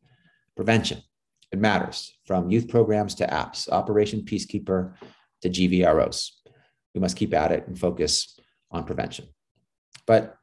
Prevention, 0.56 1.00
it 1.52 1.58
matters 1.58 2.18
from 2.26 2.50
youth 2.50 2.68
programs 2.68 3.14
to 3.14 3.26
APPS, 3.26 3.70
Operation 3.70 4.22
Peacekeeper 4.22 4.94
to 5.42 5.48
GVROs. 5.48 6.32
We 6.94 7.00
must 7.00 7.16
keep 7.16 7.32
at 7.32 7.52
it 7.52 7.66
and 7.66 7.78
focus 7.78 8.38
on 8.70 8.84
prevention. 8.84 9.28
But 10.06 10.36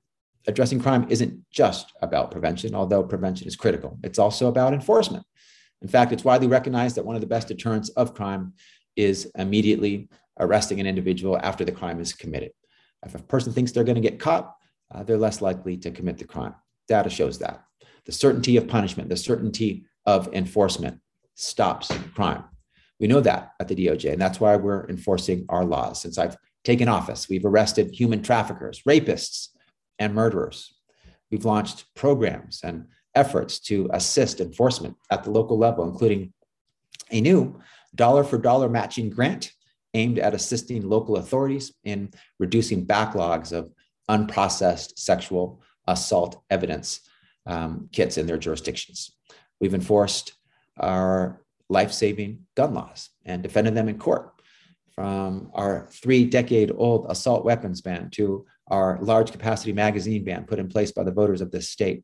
addressing 0.47 0.79
crime 0.79 1.07
isn't 1.09 1.41
just 1.51 1.91
about 2.01 2.31
prevention, 2.31 2.73
although 2.73 3.03
prevention 3.03 3.47
is 3.47 3.55
critical. 3.55 3.99
It's 4.03 4.19
also 4.19 4.47
about 4.47 4.73
enforcement. 4.73 5.25
In 5.81 5.89
fact, 5.89 6.13
it's 6.13 6.23
widely 6.23 6.47
recognized 6.47 6.95
that 6.95 7.05
one 7.05 7.15
of 7.15 7.21
the 7.21 7.27
best 7.27 7.49
deterrents 7.49 7.89
of 7.89 8.13
crime 8.13 8.53
is 8.95 9.29
immediately 9.35 10.09
arresting 10.39 10.79
an 10.79 10.87
individual 10.87 11.37
after 11.41 11.65
the 11.65 11.71
crime 11.71 11.99
is 11.99 12.13
committed. 12.13 12.51
If 13.05 13.15
a 13.15 13.19
person 13.19 13.51
thinks 13.51 13.71
they're 13.71 13.83
going 13.83 14.01
to 14.01 14.09
get 14.09 14.19
caught, 14.19 14.55
uh, 14.89 15.03
they're 15.03 15.17
less 15.17 15.41
likely 15.41 15.77
to 15.77 15.91
commit 15.91 16.17
the 16.17 16.25
crime. 16.25 16.55
Data 16.87 17.09
shows 17.09 17.39
that. 17.39 17.63
The 18.05 18.11
certainty 18.11 18.57
of 18.57 18.67
punishment, 18.67 19.09
the 19.09 19.17
certainty 19.17 19.85
of 20.05 20.33
enforcement 20.33 20.99
stops 21.35 21.91
crime. 22.13 22.43
We 22.99 23.07
know 23.07 23.21
that 23.21 23.53
at 23.59 23.67
the 23.67 23.75
DOJ, 23.75 24.13
and 24.13 24.21
that's 24.21 24.39
why 24.39 24.55
we're 24.55 24.87
enforcing 24.87 25.45
our 25.49 25.65
laws. 25.65 26.01
Since 26.01 26.17
I've 26.17 26.37
taken 26.63 26.87
office, 26.87 27.27
we've 27.27 27.45
arrested 27.45 27.91
human 27.91 28.21
traffickers, 28.21 28.81
rapists, 28.87 29.49
and 29.99 30.13
murderers. 30.13 30.73
We've 31.31 31.45
launched 31.45 31.85
programs 31.95 32.61
and 32.63 32.85
efforts 33.15 33.59
to 33.59 33.89
assist 33.93 34.39
enforcement 34.39 34.95
at 35.11 35.23
the 35.23 35.31
local 35.31 35.57
level, 35.57 35.85
including 35.85 36.33
a 37.11 37.21
new 37.21 37.59
dollar 37.95 38.23
for 38.23 38.37
dollar 38.37 38.69
matching 38.69 39.09
grant 39.09 39.51
aimed 39.93 40.19
at 40.19 40.33
assisting 40.33 40.87
local 40.87 41.17
authorities 41.17 41.73
in 41.83 42.11
reducing 42.39 42.85
backlogs 42.85 43.51
of 43.51 43.71
unprocessed 44.09 44.97
sexual 44.97 45.61
assault 45.87 46.43
evidence 46.49 47.01
um, 47.45 47.89
kits 47.91 48.17
in 48.17 48.27
their 48.27 48.37
jurisdictions. 48.37 49.11
We've 49.59 49.73
enforced 49.73 50.33
our 50.79 51.41
life 51.69 51.91
saving 51.91 52.45
gun 52.55 52.73
laws 52.73 53.09
and 53.25 53.43
defended 53.43 53.75
them 53.75 53.89
in 53.89 53.97
court 53.97 54.31
from 54.95 55.49
our 55.53 55.87
three 55.91 56.25
decade 56.25 56.71
old 56.75 57.07
assault 57.09 57.45
weapons 57.45 57.81
ban 57.81 58.09
to 58.11 58.45
our 58.67 58.99
large 59.01 59.31
capacity 59.31 59.73
magazine 59.73 60.23
ban 60.23 60.45
put 60.45 60.59
in 60.59 60.69
place 60.69 60.91
by 60.91 61.03
the 61.03 61.11
voters 61.11 61.41
of 61.41 61.51
this 61.51 61.69
state 61.69 62.03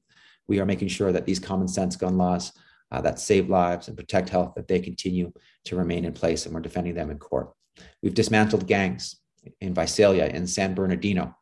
we 0.49 0.59
are 0.59 0.65
making 0.65 0.87
sure 0.89 1.13
that 1.13 1.25
these 1.25 1.39
common 1.39 1.67
sense 1.67 1.95
gun 1.95 2.17
laws 2.17 2.51
uh, 2.91 2.99
that 2.99 3.19
save 3.19 3.49
lives 3.49 3.87
and 3.87 3.95
protect 3.95 4.29
health, 4.29 4.53
that 4.55 4.67
they 4.67 4.79
continue 4.79 5.31
to 5.63 5.75
remain 5.75 6.03
in 6.03 6.11
place, 6.11 6.45
and 6.45 6.53
we're 6.53 6.59
defending 6.59 6.95
them 6.95 7.11
in 7.11 7.19
court. 7.19 7.53
We've 8.01 8.15
dismantled 8.15 8.67
gangs 8.67 9.15
in 9.61 9.73
Visalia, 9.73 10.25
in 10.25 10.47
San 10.47 10.73
Bernardino, 10.73 11.35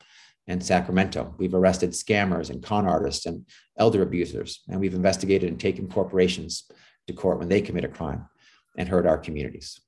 and 0.47 0.63
Sacramento. 0.63 1.33
We've 1.37 1.53
arrested 1.53 1.91
scammers 1.91 2.49
and 2.49 2.63
con 2.63 2.87
artists 2.87 3.25
and 3.25 3.45
elder 3.77 4.01
abusers, 4.01 4.61
and 4.69 4.79
we've 4.79 4.93
investigated 4.93 5.49
and 5.49 5.59
taken 5.59 5.89
corporations 5.89 6.69
to 7.07 7.13
court 7.13 7.39
when 7.39 7.49
they 7.49 7.61
commit 7.61 7.83
a 7.83 7.89
crime 7.89 8.27
and 8.77 8.87
hurt 8.87 9.05
our 9.05 9.17
communities. 9.17 9.79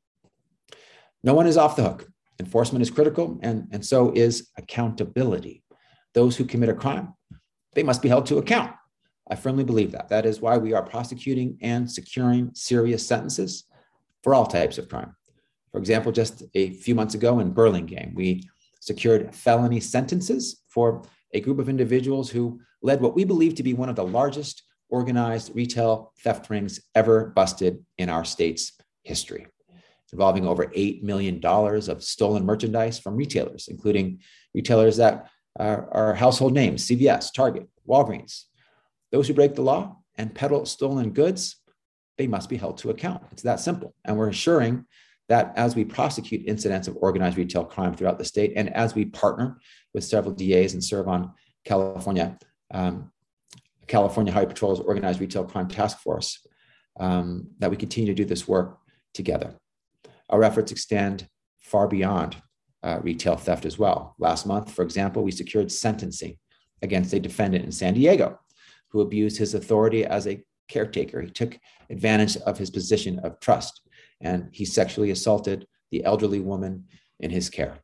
No 1.23 1.33
one 1.33 1.47
is 1.47 1.57
off 1.57 1.75
the 1.75 1.83
hook. 1.83 2.07
Enforcement 2.39 2.81
is 2.81 2.89
critical, 2.89 3.39
and, 3.41 3.67
and 3.71 3.85
so 3.85 4.11
is 4.11 4.49
accountability. 4.57 5.63
Those 6.13 6.37
who 6.37 6.45
commit 6.45 6.69
a 6.69 6.73
crime, 6.73 7.13
they 7.73 7.83
must 7.83 8.01
be 8.01 8.09
held 8.09 8.25
to 8.27 8.37
account. 8.37 8.73
I 9.29 9.35
firmly 9.35 9.63
believe 9.63 9.91
that. 9.91 10.09
That 10.09 10.25
is 10.25 10.41
why 10.41 10.57
we 10.57 10.73
are 10.73 10.81
prosecuting 10.81 11.57
and 11.61 11.89
securing 11.89 12.51
serious 12.55 13.05
sentences 13.05 13.65
for 14.23 14.33
all 14.33 14.45
types 14.45 14.77
of 14.77 14.89
crime. 14.89 15.15
For 15.71 15.77
example, 15.77 16.11
just 16.11 16.43
a 16.55 16.71
few 16.71 16.95
months 16.95 17.13
ago 17.13 17.39
in 17.39 17.51
Burlingame, 17.51 18.13
we 18.15 18.49
secured 18.79 19.33
felony 19.33 19.79
sentences 19.79 20.61
for 20.67 21.03
a 21.33 21.41
group 21.41 21.59
of 21.59 21.69
individuals 21.69 22.29
who 22.29 22.59
led 22.81 23.01
what 23.01 23.15
we 23.15 23.23
believe 23.23 23.55
to 23.55 23.63
be 23.63 23.73
one 23.73 23.89
of 23.89 23.95
the 23.95 24.03
largest 24.03 24.63
organized 24.89 25.55
retail 25.55 26.11
theft 26.23 26.49
rings 26.49 26.79
ever 26.95 27.27
busted 27.27 27.85
in 27.97 28.09
our 28.09 28.25
state's 28.25 28.73
history, 29.03 29.47
involving 30.11 30.47
over 30.47 30.65
$8 30.65 31.03
million 31.03 31.43
of 31.43 32.03
stolen 32.03 32.45
merchandise 32.45 32.97
from 32.99 33.15
retailers, 33.15 33.67
including 33.67 34.19
retailers 34.53 34.97
that 34.97 35.29
are, 35.59 35.89
are 35.91 36.15
household 36.15 36.53
names 36.53 36.87
CVS, 36.87 37.33
Target, 37.33 37.67
Walgreens, 37.87 38.45
those 39.11 39.27
who 39.27 39.33
break 39.33 39.55
the 39.55 39.61
law 39.61 39.97
and 40.15 40.33
peddle 40.33 40.65
stolen 40.65 41.11
goods, 41.11 41.57
they 42.17 42.27
must 42.27 42.49
be 42.49 42.57
held 42.57 42.77
to 42.79 42.89
account. 42.89 43.23
It's 43.31 43.43
that 43.43 43.59
simple. 43.59 43.95
And 44.05 44.17
we're 44.17 44.27
ensuring 44.27 44.85
that 45.29 45.53
as 45.55 45.75
we 45.75 45.85
prosecute 45.85 46.47
incidents 46.47 46.87
of 46.87 46.97
organized 46.99 47.37
retail 47.37 47.63
crime 47.63 47.93
throughout 47.93 48.17
the 48.17 48.25
state, 48.25 48.53
and 48.55 48.75
as 48.75 48.95
we 48.95 49.05
partner 49.05 49.59
with 49.93 50.03
several 50.03 50.33
DAs 50.33 50.73
and 50.73 50.83
serve 50.83 51.07
on 51.07 51.31
California 51.63 52.37
um, 52.71 53.11
California 53.87 54.31
Highway 54.31 54.47
Patrol's 54.49 54.79
Organized 54.79 55.19
Retail 55.19 55.43
Crime 55.45 55.67
Task 55.67 55.97
Force, 55.99 56.45
um, 56.99 57.47
that 57.57 57.71
we 57.71 57.77
continue 57.77 58.13
to 58.13 58.23
do 58.23 58.23
this 58.23 58.47
work 58.47 58.77
together. 59.15 59.55
Our 60.29 60.43
efforts 60.43 60.71
extend 60.71 61.27
far 61.59 61.87
beyond 61.87 62.35
uh, 62.83 62.99
retail 63.01 63.35
theft 63.35 63.65
as 63.65 63.79
well. 63.79 64.15
Last 64.19 64.45
month, 64.45 64.71
for 64.71 64.83
example, 64.83 65.23
we 65.23 65.31
secured 65.31 65.71
sentencing 65.71 66.37
against 66.83 67.13
a 67.13 67.19
defendant 67.19 67.65
in 67.65 67.71
San 67.71 67.95
Diego 67.95 68.39
who 68.89 69.01
abused 69.01 69.37
his 69.37 69.55
authority 69.55 70.05
as 70.05 70.27
a 70.27 70.43
caretaker. 70.67 71.21
He 71.21 71.31
took 71.31 71.57
advantage 71.89 72.37
of 72.37 72.59
his 72.59 72.69
position 72.69 73.19
of 73.19 73.39
trust 73.39 73.81
and 74.21 74.49
he 74.51 74.65
sexually 74.65 75.11
assaulted 75.11 75.67
the 75.91 76.03
elderly 76.03 76.39
woman 76.39 76.85
in 77.19 77.31
his 77.31 77.49
care. 77.49 77.79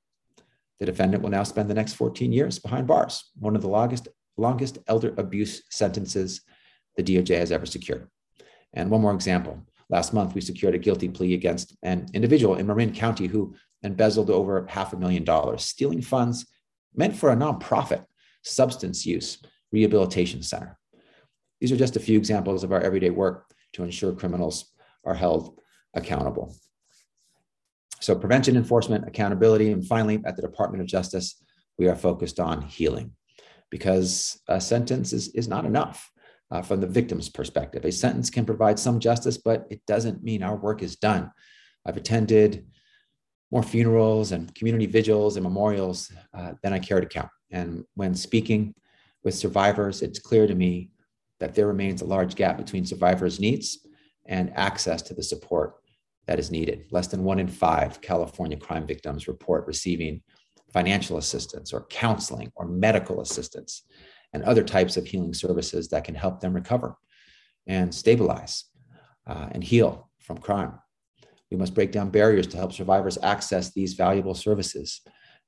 The 0.80 0.86
defendant 0.86 1.24
will 1.24 1.30
now 1.30 1.44
spend 1.44 1.70
the 1.70 1.74
next 1.74 1.94
14 1.94 2.32
years 2.32 2.60
behind 2.60 2.88
bars, 2.88 3.32
one 3.40 3.56
of 3.56 3.62
the 3.62 3.70
longest, 3.70 4.08
longest 4.38 4.78
elder 4.88 5.14
abuse 5.18 5.64
sentences 5.70 6.42
the 6.98 7.04
DOJ 7.04 7.38
has 7.38 7.52
ever 7.52 7.66
secured. 7.66 8.10
And 8.74 8.90
one 8.90 9.02
more 9.02 9.14
example. 9.14 9.66
Last 9.90 10.14
month, 10.14 10.34
we 10.34 10.42
secured 10.42 10.76
a 10.76 10.80
guilty 10.80 11.08
plea 11.08 11.34
against 11.34 11.76
an 11.84 12.08
individual 12.14 12.56
in 12.56 12.68
Marin 12.68 12.94
County 12.94 13.28
who 13.28 13.56
embezzled 13.84 14.30
over 14.30 14.66
half 14.68 14.94
a 14.94 14.98
million 14.98 15.24
dollars, 15.24 15.64
stealing 15.64 16.02
funds 16.02 16.46
meant 16.96 17.16
for 17.16 17.32
a 17.32 17.36
nonprofit 17.36 18.04
substance 18.44 19.06
use 19.06 19.38
rehabilitation 19.72 20.42
center. 20.42 20.78
These 21.60 21.72
are 21.72 21.78
just 21.78 21.96
a 21.96 22.02
few 22.02 22.18
examples 22.18 22.64
of 22.64 22.72
our 22.72 22.82
everyday 22.82 23.12
work 23.12 23.46
to 23.74 23.84
ensure 23.84 24.14
criminals 24.14 24.74
are 25.06 25.14
held 25.14 25.60
accountable. 25.96 26.56
So, 28.02 28.16
prevention, 28.16 28.56
enforcement, 28.56 29.08
accountability, 29.08 29.72
and 29.72 29.86
finally, 29.86 30.22
at 30.26 30.36
the 30.36 30.42
Department 30.42 30.82
of 30.82 30.88
Justice, 30.88 31.42
we 31.78 31.88
are 31.88 31.96
focused 31.96 32.40
on 32.40 32.62
healing 32.62 33.12
because 33.72 34.40
a 34.48 34.62
sentence 34.62 35.12
is, 35.12 35.30
is 35.30 35.48
not 35.48 35.66
enough 35.66 36.12
uh, 36.52 36.62
from 36.62 36.82
the 36.82 36.88
victim's 36.88 37.30
perspective. 37.30 37.84
A 37.86 37.92
sentence 37.92 38.30
can 38.30 38.46
provide 38.46 38.78
some 38.78 39.00
justice, 39.00 39.38
but 39.38 39.66
it 39.70 39.82
doesn't 39.86 40.24
mean 40.24 40.44
our 40.44 40.56
work 40.56 40.84
is 40.84 40.96
done. 40.96 41.32
I've 41.86 41.98
attended 41.98 42.68
more 43.52 43.64
funerals 43.64 44.32
and 44.32 44.54
community 44.56 44.86
vigils 44.86 45.38
and 45.38 45.44
memorials 45.44 46.12
uh, 46.34 46.54
than 46.62 46.74
I 46.74 46.80
care 46.80 47.00
to 47.00 47.08
count. 47.08 47.30
And 47.52 47.86
when 47.96 48.16
speaking 48.16 48.74
with 49.24 49.36
survivors, 49.36 50.02
it's 50.02 50.20
clear 50.20 50.48
to 50.48 50.56
me 50.56 50.92
that 51.40 51.56
there 51.56 51.68
remains 51.68 52.02
a 52.02 52.06
large 52.06 52.36
gap 52.36 52.58
between 52.58 52.86
survivors' 52.86 53.40
needs 53.40 53.86
and 54.26 54.52
access 54.56 55.02
to 55.04 55.14
the 55.14 55.24
support 55.24 55.76
that 56.28 56.40
is 56.40 56.52
needed. 56.52 56.86
Less 56.92 57.08
than 57.08 57.24
one 57.24 57.40
in 57.40 57.48
five 57.48 58.02
California 58.02 58.58
crime 58.58 58.88
victims 58.88 59.28
report 59.28 59.68
receiving 59.68 60.22
financial 60.74 61.18
assistance 61.18 61.72
or 61.72 61.86
counseling 61.90 62.52
or 62.56 62.68
medical 62.68 63.22
assistance 63.22 63.84
and 64.34 64.44
other 64.44 64.64
types 64.64 64.98
of 64.98 65.06
healing 65.06 65.34
services 65.34 65.88
that 65.90 66.04
can 66.04 66.16
help 66.16 66.42
them 66.42 66.54
recover 66.54 66.98
and 67.68 67.94
stabilize 67.94 68.66
uh, 69.28 69.48
and 69.52 69.64
heal 69.64 70.10
from 70.20 70.38
crime. 70.38 70.74
We 71.52 71.58
must 71.58 71.74
break 71.74 71.92
down 71.92 72.10
barriers 72.10 72.48
to 72.48 72.58
help 72.58 72.74
survivors 72.74 73.18
access 73.22 73.72
these 73.72 73.94
valuable 73.94 74.34
services 74.34 75.02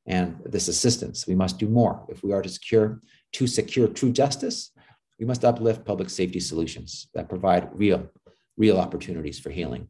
and 0.06 0.38
this 0.46 0.68
assistance. 0.68 1.28
We 1.28 1.36
must 1.36 1.60
do 1.60 1.68
more. 1.68 2.06
If 2.08 2.24
we 2.24 2.32
are 2.32 2.42
to 2.42 2.50
secure 2.50 3.02
to 3.34 3.48
secure 3.48 3.88
true 3.90 4.12
justice, 4.12 4.72
we 5.20 5.26
must 5.26 5.44
uplift 5.44 5.84
public 5.84 6.10
safety 6.10 6.40
solutions 6.40 7.10
that 7.14 7.28
provide 7.28 7.70
real, 7.74 8.08
real 8.56 8.78
opportunities 8.78 9.40
for 9.40 9.50
healing 9.50 9.90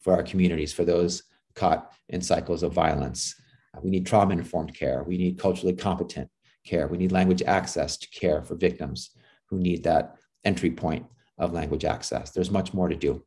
for 0.00 0.12
our 0.12 0.22
communities, 0.22 0.72
for 0.72 0.84
those 0.84 1.22
caught 1.54 1.92
in 2.08 2.20
cycles 2.20 2.62
of 2.62 2.72
violence. 2.72 3.34
Uh, 3.76 3.80
we 3.82 3.90
need 3.90 4.06
trauma 4.06 4.32
informed 4.32 4.74
care. 4.74 5.02
We 5.02 5.18
need 5.18 5.38
culturally 5.38 5.74
competent 5.74 6.30
care. 6.64 6.86
We 6.86 6.98
need 6.98 7.12
language 7.12 7.42
access 7.42 7.96
to 7.98 8.08
care 8.08 8.42
for 8.42 8.54
victims 8.54 9.10
who 9.46 9.58
need 9.58 9.84
that 9.84 10.16
entry 10.44 10.70
point 10.70 11.06
of 11.38 11.52
language 11.52 11.84
access. 11.84 12.30
There's 12.30 12.50
much 12.50 12.72
more 12.74 12.88
to 12.88 12.96
do. 12.96 13.24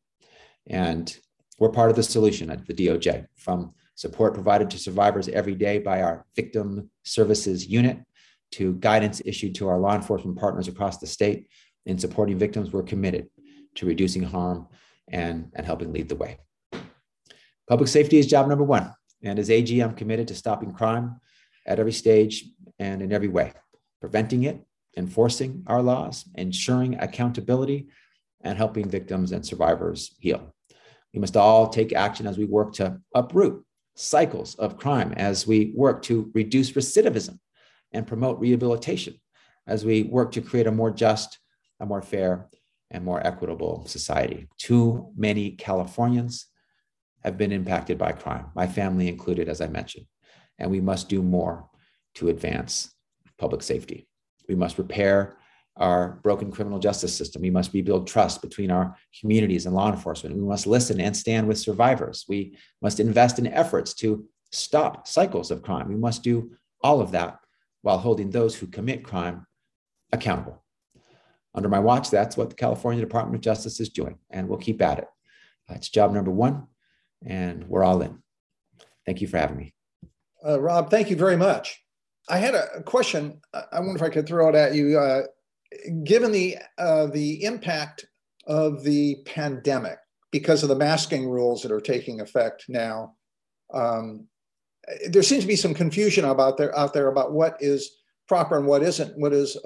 And 0.67 1.15
we're 1.59 1.69
part 1.69 1.89
of 1.89 1.95
the 1.95 2.03
solution 2.03 2.49
at 2.49 2.65
the 2.65 2.73
DOJ 2.73 3.27
from 3.35 3.73
support 3.95 4.33
provided 4.33 4.69
to 4.71 4.77
survivors 4.77 5.27
every 5.27 5.55
day 5.55 5.79
by 5.79 6.01
our 6.01 6.25
victim 6.35 6.89
services 7.03 7.67
unit 7.67 7.99
to 8.51 8.73
guidance 8.75 9.21
issued 9.25 9.55
to 9.55 9.67
our 9.69 9.79
law 9.79 9.95
enforcement 9.95 10.37
partners 10.37 10.67
across 10.67 10.97
the 10.97 11.07
state 11.07 11.47
in 11.85 11.97
supporting 11.97 12.37
victims. 12.37 12.71
We're 12.71 12.83
committed 12.83 13.29
to 13.75 13.85
reducing 13.85 14.23
harm 14.23 14.67
and, 15.09 15.51
and 15.55 15.65
helping 15.65 15.93
lead 15.93 16.09
the 16.09 16.15
way. 16.15 16.37
Public 17.71 17.87
safety 17.87 18.17
is 18.17 18.27
job 18.27 18.49
number 18.49 18.65
one. 18.65 18.93
And 19.23 19.39
as 19.39 19.49
AG, 19.49 19.79
I'm 19.79 19.93
committed 19.93 20.27
to 20.27 20.35
stopping 20.35 20.73
crime 20.73 21.21
at 21.65 21.79
every 21.79 21.93
stage 21.93 22.43
and 22.79 23.01
in 23.01 23.13
every 23.13 23.29
way, 23.29 23.53
preventing 24.01 24.43
it, 24.43 24.61
enforcing 24.97 25.63
our 25.67 25.81
laws, 25.81 26.25
ensuring 26.35 26.99
accountability, 26.99 27.87
and 28.41 28.57
helping 28.57 28.89
victims 28.89 29.31
and 29.31 29.45
survivors 29.45 30.13
heal. 30.19 30.53
We 31.13 31.21
must 31.21 31.37
all 31.37 31.69
take 31.69 31.93
action 31.93 32.27
as 32.27 32.37
we 32.37 32.43
work 32.43 32.73
to 32.73 32.99
uproot 33.15 33.63
cycles 33.95 34.55
of 34.55 34.75
crime, 34.75 35.13
as 35.13 35.47
we 35.47 35.71
work 35.73 36.01
to 36.01 36.29
reduce 36.33 36.73
recidivism 36.73 37.39
and 37.93 38.05
promote 38.05 38.37
rehabilitation, 38.37 39.15
as 39.65 39.85
we 39.85 40.03
work 40.03 40.33
to 40.33 40.41
create 40.41 40.67
a 40.67 40.73
more 40.73 40.91
just, 40.91 41.39
a 41.79 41.85
more 41.85 42.01
fair, 42.01 42.49
and 42.89 43.05
more 43.05 43.25
equitable 43.25 43.85
society. 43.87 44.49
Too 44.57 45.13
many 45.15 45.51
Californians 45.51 46.47
have 47.23 47.37
been 47.37 47.51
impacted 47.51 47.97
by 47.97 48.11
crime, 48.11 48.47
my 48.55 48.67
family 48.67 49.07
included, 49.07 49.47
as 49.47 49.61
I 49.61 49.67
mentioned. 49.67 50.05
And 50.59 50.69
we 50.69 50.81
must 50.81 51.09
do 51.09 51.21
more 51.21 51.69
to 52.15 52.29
advance 52.29 52.93
public 53.37 53.63
safety. 53.63 54.07
We 54.47 54.55
must 54.55 54.77
repair 54.77 55.37
our 55.77 56.19
broken 56.23 56.51
criminal 56.51 56.79
justice 56.79 57.15
system. 57.15 57.41
We 57.41 57.49
must 57.49 57.73
rebuild 57.73 58.07
trust 58.07 58.41
between 58.41 58.71
our 58.71 58.95
communities 59.19 59.65
and 59.65 59.73
law 59.73 59.89
enforcement. 59.91 60.35
We 60.35 60.41
must 60.41 60.67
listen 60.67 60.99
and 60.99 61.15
stand 61.15 61.47
with 61.47 61.57
survivors. 61.57 62.25
We 62.27 62.57
must 62.81 62.99
invest 62.99 63.39
in 63.39 63.47
efforts 63.47 63.93
to 63.95 64.25
stop 64.51 65.07
cycles 65.07 65.49
of 65.49 65.61
crime. 65.61 65.87
We 65.87 65.95
must 65.95 66.23
do 66.23 66.51
all 66.83 67.01
of 67.01 67.11
that 67.11 67.39
while 67.81 67.97
holding 67.97 68.29
those 68.29 68.55
who 68.55 68.67
commit 68.67 69.03
crime 69.03 69.45
accountable. 70.11 70.63
Under 71.53 71.69
my 71.69 71.79
watch, 71.79 72.09
that's 72.09 72.37
what 72.37 72.49
the 72.49 72.55
California 72.55 73.01
Department 73.01 73.35
of 73.35 73.41
Justice 73.41 73.79
is 73.79 73.89
doing, 73.89 74.17
and 74.29 74.47
we'll 74.47 74.57
keep 74.57 74.81
at 74.81 74.99
it. 74.99 75.07
That's 75.67 75.89
job 75.89 76.13
number 76.13 76.31
one 76.31 76.67
and 77.25 77.67
we're 77.67 77.83
all 77.83 78.01
in. 78.01 78.21
Thank 79.05 79.21
you 79.21 79.27
for 79.27 79.37
having 79.37 79.57
me. 79.57 79.73
Uh, 80.45 80.59
Rob, 80.59 80.89
thank 80.89 81.09
you 81.09 81.15
very 81.15 81.37
much. 81.37 81.83
I 82.29 82.37
had 82.37 82.55
a 82.55 82.83
question. 82.83 83.41
I 83.53 83.79
wonder 83.79 83.95
if 83.95 84.01
I 84.01 84.13
could 84.13 84.27
throw 84.27 84.49
it 84.49 84.55
at 84.55 84.73
you. 84.75 84.97
Uh, 84.97 85.23
given 86.03 86.31
the 86.31 86.57
uh, 86.77 87.07
the 87.07 87.43
impact 87.43 88.05
of 88.47 88.83
the 88.83 89.17
pandemic, 89.25 89.97
because 90.31 90.63
of 90.63 90.69
the 90.69 90.75
masking 90.75 91.29
rules 91.29 91.61
that 91.61 91.71
are 91.71 91.81
taking 91.81 92.21
effect 92.21 92.65
now, 92.69 93.15
um, 93.73 94.27
there 95.09 95.23
seems 95.23 95.43
to 95.43 95.47
be 95.47 95.55
some 95.55 95.73
confusion 95.73 96.25
about 96.25 96.57
there 96.57 96.77
out 96.77 96.93
there 96.93 97.07
about 97.07 97.33
what 97.33 97.57
is 97.59 97.97
proper 98.27 98.57
and 98.57 98.67
what 98.67 98.83
isn't. 98.83 99.17
What 99.17 99.33
is 99.33 99.57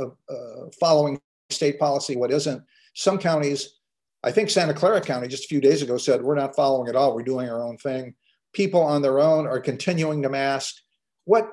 following 0.80 1.20
state 1.50 1.80
policy, 1.80 2.16
what 2.16 2.32
isn't. 2.32 2.64
Some 2.96 3.18
counties 3.18 3.80
I 4.26 4.32
think 4.32 4.50
Santa 4.50 4.74
Clara 4.74 5.02
County 5.02 5.28
just 5.28 5.46
a 5.46 5.48
few 5.48 5.62
days 5.62 5.84
ago 5.84 5.98
said, 5.98 6.24
we're 6.24 6.36
not 6.36 6.56
following 6.56 6.90
at 6.90 6.96
all. 6.96 7.14
We're 7.14 7.22
doing 7.22 7.48
our 7.48 7.64
own 7.64 7.78
thing. 7.78 8.16
People 8.54 8.82
on 8.82 9.04
their 9.04 9.20
own 9.20 9.46
are 9.46 9.60
continuing 9.60 10.24
to 10.24 10.30
mask. 10.30 10.78
What, 11.26 11.48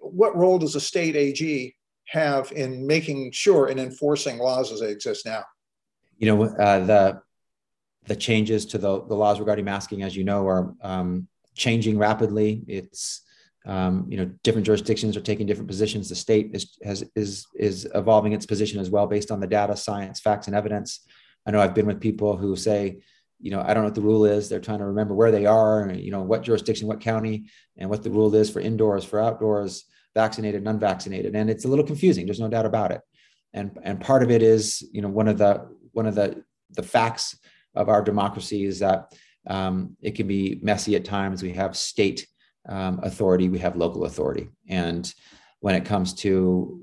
what 0.00 0.36
role 0.36 0.58
does 0.58 0.72
the 0.72 0.80
state 0.80 1.14
AG 1.14 1.76
have 2.06 2.50
in 2.50 2.84
making 2.86 3.30
sure 3.30 3.68
and 3.68 3.78
enforcing 3.78 4.38
laws 4.38 4.72
as 4.72 4.80
they 4.80 4.90
exist 4.90 5.24
now? 5.24 5.44
You 6.18 6.34
know, 6.34 6.42
uh, 6.42 6.84
the, 6.84 7.22
the 8.06 8.16
changes 8.16 8.66
to 8.66 8.78
the, 8.78 9.04
the 9.04 9.14
laws 9.14 9.38
regarding 9.38 9.64
masking, 9.64 10.02
as 10.02 10.16
you 10.16 10.24
know, 10.24 10.44
are 10.48 10.74
um, 10.82 11.28
changing 11.54 11.98
rapidly. 11.98 12.62
It's, 12.66 13.22
um, 13.64 14.06
you 14.08 14.16
know, 14.16 14.24
different 14.42 14.66
jurisdictions 14.66 15.16
are 15.16 15.20
taking 15.20 15.46
different 15.46 15.68
positions. 15.68 16.08
The 16.08 16.16
state 16.16 16.50
is, 16.52 16.76
has, 16.82 17.04
is, 17.14 17.46
is 17.54 17.88
evolving 17.94 18.32
its 18.32 18.44
position 18.44 18.80
as 18.80 18.90
well 18.90 19.06
based 19.06 19.30
on 19.30 19.38
the 19.38 19.46
data, 19.46 19.76
science, 19.76 20.18
facts, 20.18 20.48
and 20.48 20.56
evidence. 20.56 21.06
I 21.46 21.50
know 21.50 21.60
I've 21.60 21.74
been 21.74 21.86
with 21.86 22.00
people 22.00 22.36
who 22.36 22.56
say, 22.56 23.02
you 23.40 23.50
know, 23.50 23.60
I 23.60 23.74
don't 23.74 23.82
know 23.82 23.88
what 23.88 23.94
the 23.94 24.00
rule 24.00 24.24
is. 24.24 24.48
They're 24.48 24.60
trying 24.60 24.78
to 24.78 24.86
remember 24.86 25.14
where 25.14 25.32
they 25.32 25.46
are, 25.46 25.92
you 25.92 26.12
know, 26.12 26.22
what 26.22 26.42
jurisdiction, 26.42 26.86
what 26.86 27.00
county, 27.00 27.46
and 27.76 27.90
what 27.90 28.02
the 28.02 28.10
rule 28.10 28.34
is 28.34 28.48
for 28.48 28.60
indoors, 28.60 29.04
for 29.04 29.20
outdoors, 29.20 29.84
vaccinated, 30.14 30.66
unvaccinated, 30.66 31.34
and 31.34 31.50
it's 31.50 31.64
a 31.64 31.68
little 31.68 31.84
confusing. 31.84 32.24
There's 32.24 32.40
no 32.40 32.48
doubt 32.48 32.66
about 32.66 32.92
it. 32.92 33.00
And 33.52 33.76
and 33.82 34.00
part 34.00 34.22
of 34.22 34.30
it 34.30 34.42
is, 34.42 34.88
you 34.92 35.02
know, 35.02 35.08
one 35.08 35.28
of 35.28 35.38
the 35.38 35.68
one 35.92 36.06
of 36.06 36.14
the 36.14 36.44
the 36.70 36.82
facts 36.82 37.36
of 37.74 37.88
our 37.88 38.02
democracy 38.02 38.64
is 38.64 38.78
that 38.78 39.12
um, 39.46 39.96
it 40.00 40.14
can 40.14 40.26
be 40.26 40.60
messy 40.62 40.94
at 40.94 41.04
times. 41.04 41.42
We 41.42 41.52
have 41.52 41.76
state 41.76 42.26
um, 42.68 43.00
authority, 43.02 43.48
we 43.48 43.58
have 43.58 43.76
local 43.76 44.04
authority, 44.04 44.48
and 44.68 45.12
when 45.60 45.74
it 45.74 45.84
comes 45.84 46.14
to 46.14 46.80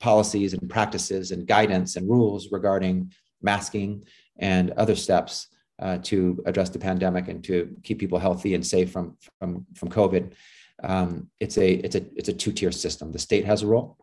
policies 0.00 0.52
and 0.52 0.68
practices 0.68 1.30
and 1.30 1.46
guidance 1.46 1.96
and 1.96 2.08
rules 2.08 2.52
regarding 2.52 3.12
masking, 3.42 4.06
and 4.38 4.70
other 4.72 4.96
steps 4.96 5.48
uh, 5.78 5.98
to 5.98 6.42
address 6.46 6.70
the 6.70 6.78
pandemic 6.78 7.28
and 7.28 7.44
to 7.44 7.76
keep 7.82 7.98
people 7.98 8.18
healthy 8.18 8.54
and 8.54 8.66
safe 8.66 8.90
from 8.90 9.16
from 9.38 9.66
from 9.74 9.88
COVID. 9.90 10.32
Um, 10.82 11.28
it's 11.40 11.58
a 11.58 11.72
it's 11.72 11.96
a 11.96 12.04
it's 12.16 12.28
a 12.28 12.32
two 12.32 12.52
tier 12.52 12.72
system. 12.72 13.12
The 13.12 13.18
state 13.18 13.44
has 13.44 13.62
a 13.62 13.66
role, 13.66 13.98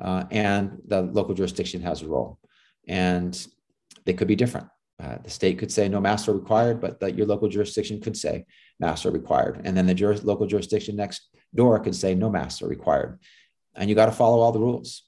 uh, 0.00 0.24
and 0.30 0.78
the 0.86 1.02
local 1.02 1.34
jurisdiction 1.34 1.82
has 1.82 2.02
a 2.02 2.08
role. 2.08 2.38
and 2.86 3.46
they 4.04 4.14
could 4.14 4.28
be 4.28 4.36
different. 4.36 4.66
Uh, 5.00 5.18
the 5.22 5.30
state 5.30 5.58
could 5.58 5.70
say 5.70 5.88
no 5.88 6.00
masks 6.00 6.28
are 6.28 6.32
required, 6.32 6.80
but 6.80 6.98
the, 6.98 7.12
your 7.12 7.26
local 7.26 7.48
jurisdiction 7.48 8.00
could 8.00 8.16
say 8.16 8.46
masks 8.80 9.06
are 9.06 9.12
required. 9.12 9.60
And 9.64 9.76
then 9.76 9.86
the 9.86 9.94
jur- 9.94 10.16
local 10.24 10.46
jurisdiction 10.46 10.96
next 10.96 11.28
door 11.54 11.78
could 11.78 11.94
say 11.94 12.14
no 12.14 12.30
masks 12.30 12.62
are 12.62 12.68
required. 12.68 13.20
And 13.76 13.88
you 13.88 13.94
got 13.94 14.06
to 14.06 14.12
follow 14.12 14.40
all 14.40 14.50
the 14.50 14.58
rules. 14.58 15.02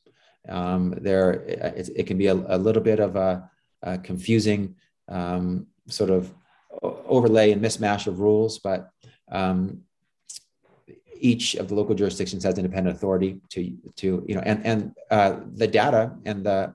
Um, 0.49 0.95
there, 1.01 1.33
it, 1.33 1.91
it, 1.97 2.07
can 2.07 2.19
be 2.19 2.29
a, 2.29 2.35
a, 2.35 2.59
little 2.59 2.83
bit 2.83 3.01
of 3.01 3.17
a, 3.17 3.51
a 3.83 3.99
confusing 3.99 4.77
um, 5.09 5.67
sort 5.89 6.11
of 6.11 6.33
overlay 6.83 7.53
and 7.53 7.63
mismatch 7.63 8.07
of 8.07 8.21
rules, 8.21 8.59
but 8.59 8.91
um, 9.31 9.83
each 11.21 11.55
of 11.55 11.69
the 11.69 11.75
local 11.75 11.95
jurisdictions 11.95 12.45
has 12.45 12.59
independent 12.59 12.97
authority 12.97 13.41
to 13.51 13.77
to 13.97 14.25
you 14.27 14.35
know 14.35 14.43
and 14.45 14.65
and 14.65 14.93
uh, 15.11 15.41
the 15.55 15.67
data 15.67 16.17
and 16.25 16.45
the 16.45 16.75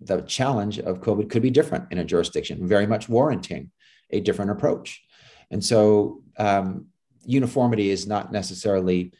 the 0.00 0.20
challenge 0.22 0.78
of 0.78 1.00
COVID 1.00 1.30
could 1.30 1.42
be 1.42 1.50
different 1.50 1.92
in 1.92 1.98
a 1.98 2.04
jurisdiction, 2.04 2.66
very 2.66 2.86
much 2.86 3.08
warranting 3.08 3.70
a 4.10 4.20
different 4.20 4.50
approach. 4.50 5.02
And 5.50 5.64
so 5.64 6.22
um, 6.38 6.86
uniformity 7.24 7.90
is 7.90 8.06
not 8.06 8.32
necessarily 8.32 9.12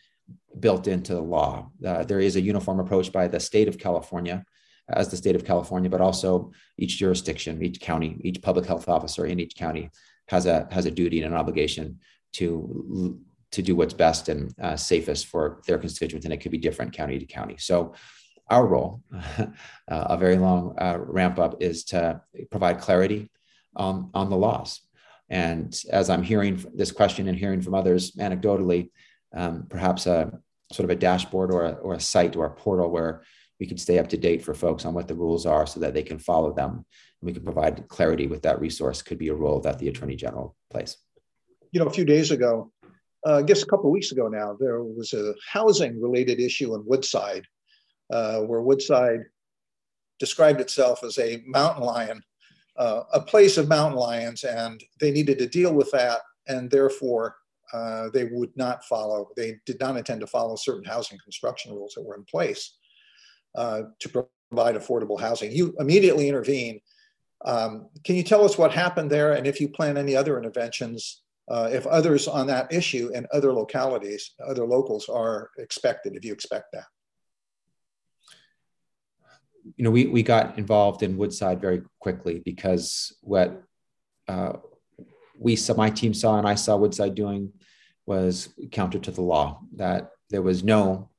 built 0.59 0.89
into 0.89 1.15
the 1.15 1.21
law. 1.21 1.71
Uh, 1.85 2.03
there 2.03 2.21
is 2.21 2.37
a 2.37 2.41
uniform 2.41 2.81
approach 2.81 3.12
by 3.12 3.29
the 3.29 3.39
state 3.39 3.69
of 3.69 3.79
California 3.79 4.45
as 4.88 5.09
the 5.09 5.16
state 5.16 5.37
of 5.37 5.44
California, 5.44 5.90
but 5.90 6.01
also 6.01 6.53
each 6.79 6.99
jurisdiction, 6.99 7.62
each 7.62 7.81
county, 7.81 8.16
each 8.20 8.40
public 8.40 8.66
health 8.66 8.88
officer 8.88 9.27
in 9.27 9.40
each 9.40 9.57
county 9.57 9.90
has 10.29 10.46
a 10.46 10.68
has 10.70 10.87
a 10.87 10.90
duty 10.90 11.22
and 11.22 11.33
an 11.33 11.38
obligation 11.38 11.99
to 12.35 13.18
to 13.53 13.62
do 13.62 13.77
what's 13.77 13.94
best 13.94 14.29
and 14.29 14.53
uh, 14.61 14.77
safest 14.77 15.27
for 15.27 15.62
their 15.66 15.79
constituents, 15.79 16.25
and 16.25 16.35
it 16.35 16.38
could 16.38 16.53
be 16.53 16.59
different 16.59 16.92
county 16.92 17.18
to 17.18 17.27
county. 17.27 17.57
So, 17.59 17.94
our 18.51 18.66
role, 18.66 19.03
uh, 19.12 19.46
a 19.88 20.16
very 20.16 20.37
long 20.37 20.75
uh, 20.79 20.99
ramp 20.99 21.38
up, 21.38 21.62
is 21.62 21.85
to 21.85 22.20
provide 22.51 22.81
clarity 22.81 23.31
on 23.75 24.11
on 24.14 24.31
the 24.31 24.37
laws. 24.37 24.81
And 25.29 25.77
as 25.90 26.09
I'm 26.09 26.22
hearing 26.22 26.64
this 26.75 26.92
question 26.92 27.27
and 27.29 27.37
hearing 27.37 27.61
from 27.61 27.75
others 27.75 28.12
anecdotally, 28.12 28.90
um, 29.35 29.66
perhaps 29.68 30.07
a 30.07 30.38
sort 30.72 30.85
of 30.85 30.90
a 30.90 31.01
dashboard 31.01 31.51
or 31.53 31.64
a, 31.64 31.72
or 31.72 31.94
a 31.94 32.01
site 32.01 32.37
or 32.37 32.46
a 32.46 32.51
portal 32.51 32.90
where 32.90 33.22
we 33.59 33.66
could 33.66 33.81
stay 33.81 33.99
up 33.99 34.09
to 34.09 34.16
date 34.16 34.42
for 34.42 34.55
folks 34.55 34.85
on 34.85 34.95
what 34.95 35.09
the 35.09 35.14
rules 35.14 35.47
are 35.47 35.66
so 35.66 35.81
that 35.81 35.95
they 35.95 36.03
can 36.03 36.19
follow 36.19 36.53
them. 36.53 36.71
And 36.73 36.85
we 37.23 37.33
can 37.33 37.42
provide 37.42 37.88
clarity 37.88 38.27
with 38.27 38.42
that 38.42 38.61
resource 38.61 39.03
could 39.03 39.19
be 39.19 39.29
a 39.29 39.35
role 39.35 39.61
that 39.61 39.79
the 39.79 39.88
Attorney 39.88 40.16
General 40.16 40.55
plays. 40.71 40.99
You 41.73 41.81
know, 41.81 41.87
a 41.87 41.92
few 41.92 42.05
days 42.05 42.31
ago, 42.31 42.73
uh, 43.27 43.38
I 43.38 43.42
guess 43.42 43.62
a 43.62 43.66
couple 43.66 43.90
weeks 43.90 44.12
ago 44.12 44.29
now, 44.29 44.57
there 44.59 44.83
was 44.83 45.12
a 45.12 45.35
housing 45.51 46.01
related 46.01 46.38
issue 46.38 46.75
in 46.75 46.85
Woodside 46.87 47.45
uh, 48.11 48.40
where 48.40 48.61
Woodside 48.61 49.21
described 50.19 50.61
itself 50.61 51.03
as 51.03 51.19
a 51.19 51.42
mountain 51.47 51.83
lion, 51.83 52.23
uh, 52.77 53.03
a 53.12 53.21
place 53.21 53.57
of 53.57 53.69
mountain 53.69 53.99
lions, 53.99 54.45
and 54.45 54.83
they 55.01 55.11
needed 55.11 55.38
to 55.38 55.49
deal 55.49 55.75
with 55.75 55.90
that. 55.90 56.21
And 56.47 56.71
therefore, 56.71 57.37
uh, 57.73 58.11
they 58.11 58.25
would 58.25 58.57
not 58.57 58.85
follow, 58.85 59.31
they 59.37 59.57
did 59.66 59.81
not 59.81 59.97
intend 59.97 60.21
to 60.21 60.27
follow 60.27 60.55
certain 60.55 60.85
housing 60.85 61.19
construction 61.19 61.73
rules 61.73 61.95
that 61.95 62.03
were 62.03 62.14
in 62.14 62.25
place 62.25 62.76
uh, 63.57 63.83
to 64.01 64.09
provide 64.09 64.77
affordable 64.77 65.19
housing. 65.19 65.51
You 65.51 65.75
immediately 65.79 66.29
intervene. 66.29 66.81
Um, 67.45 67.88
can 68.05 68.16
you 68.16 68.23
tell 68.23 68.45
us 68.45 68.57
what 68.57 68.73
happened 68.73 69.11
there 69.11 69.33
and 69.33 69.47
if 69.47 69.61
you 69.61 69.69
plan 69.69 69.97
any 69.97 70.14
other 70.16 70.38
interventions, 70.38 71.23
uh, 71.49 71.69
if 71.73 71.87
others 71.87 72.27
on 72.29 72.47
that 72.49 72.73
issue 72.73 73.11
in 73.14 73.27
other 73.33 73.53
localities, 73.53 74.33
other 74.45 74.66
locals 74.66 75.09
are 75.09 75.51
expected, 75.59 76.16
if 76.16 76.25
you 76.25 76.33
expect 76.33 76.73
that? 76.73 76.85
You 79.77 79.85
know, 79.85 79.90
we, 79.90 80.07
we 80.07 80.23
got 80.23 80.59
involved 80.59 81.03
in 81.03 81.16
Woodside 81.16 81.61
very 81.61 81.83
quickly 81.99 82.40
because 82.45 83.16
what 83.21 83.62
uh, 84.29 84.55
we 85.38 85.57
saw, 85.57 85.75
my 85.75 85.90
team 85.90 86.14
saw 86.14 86.38
and 86.38 86.47
I 86.47 86.55
saw 86.55 86.77
Woodside 86.77 87.14
doing 87.14 87.53
was 88.07 88.49
counter 88.71 88.99
to 89.01 89.11
the 89.11 89.23
law, 89.23 89.61
that 89.75 90.12
there 90.31 90.42
was 90.42 90.62
no 90.62 91.11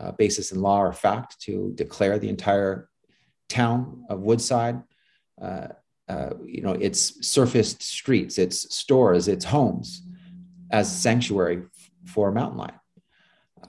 uh, 0.00 0.12
basis 0.12 0.52
in 0.52 0.60
law 0.60 0.80
or 0.80 0.92
fact 0.92 1.40
to 1.42 1.72
declare 1.74 2.18
the 2.18 2.28
entire 2.28 2.88
town 3.48 4.04
of 4.08 4.20
Woodside, 4.20 4.82
uh, 5.40 5.68
uh, 6.08 6.30
you 6.44 6.62
know, 6.62 6.72
its 6.72 7.26
surfaced 7.26 7.82
streets, 7.82 8.38
its 8.38 8.74
stores, 8.74 9.28
its 9.28 9.44
homes 9.44 10.02
as 10.70 10.90
sanctuary 10.90 11.62
for 12.06 12.28
a 12.28 12.32
mountain 12.32 12.58
lion. 12.58 12.74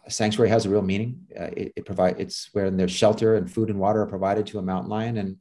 sanctuary 0.07 0.49
has 0.49 0.65
a 0.65 0.69
real 0.69 0.81
meaning. 0.81 1.19
Uh, 1.39 1.49
it, 1.57 1.73
it 1.75 1.85
provides 1.85 2.19
it's 2.19 2.49
where 2.53 2.71
there's 2.71 2.91
shelter 2.91 3.35
and 3.35 3.51
food 3.51 3.69
and 3.69 3.79
water 3.79 4.01
are 4.01 4.07
provided 4.07 4.47
to 4.47 4.59
a 4.59 4.61
mountain 4.61 4.89
lion, 4.89 5.17
and 5.17 5.37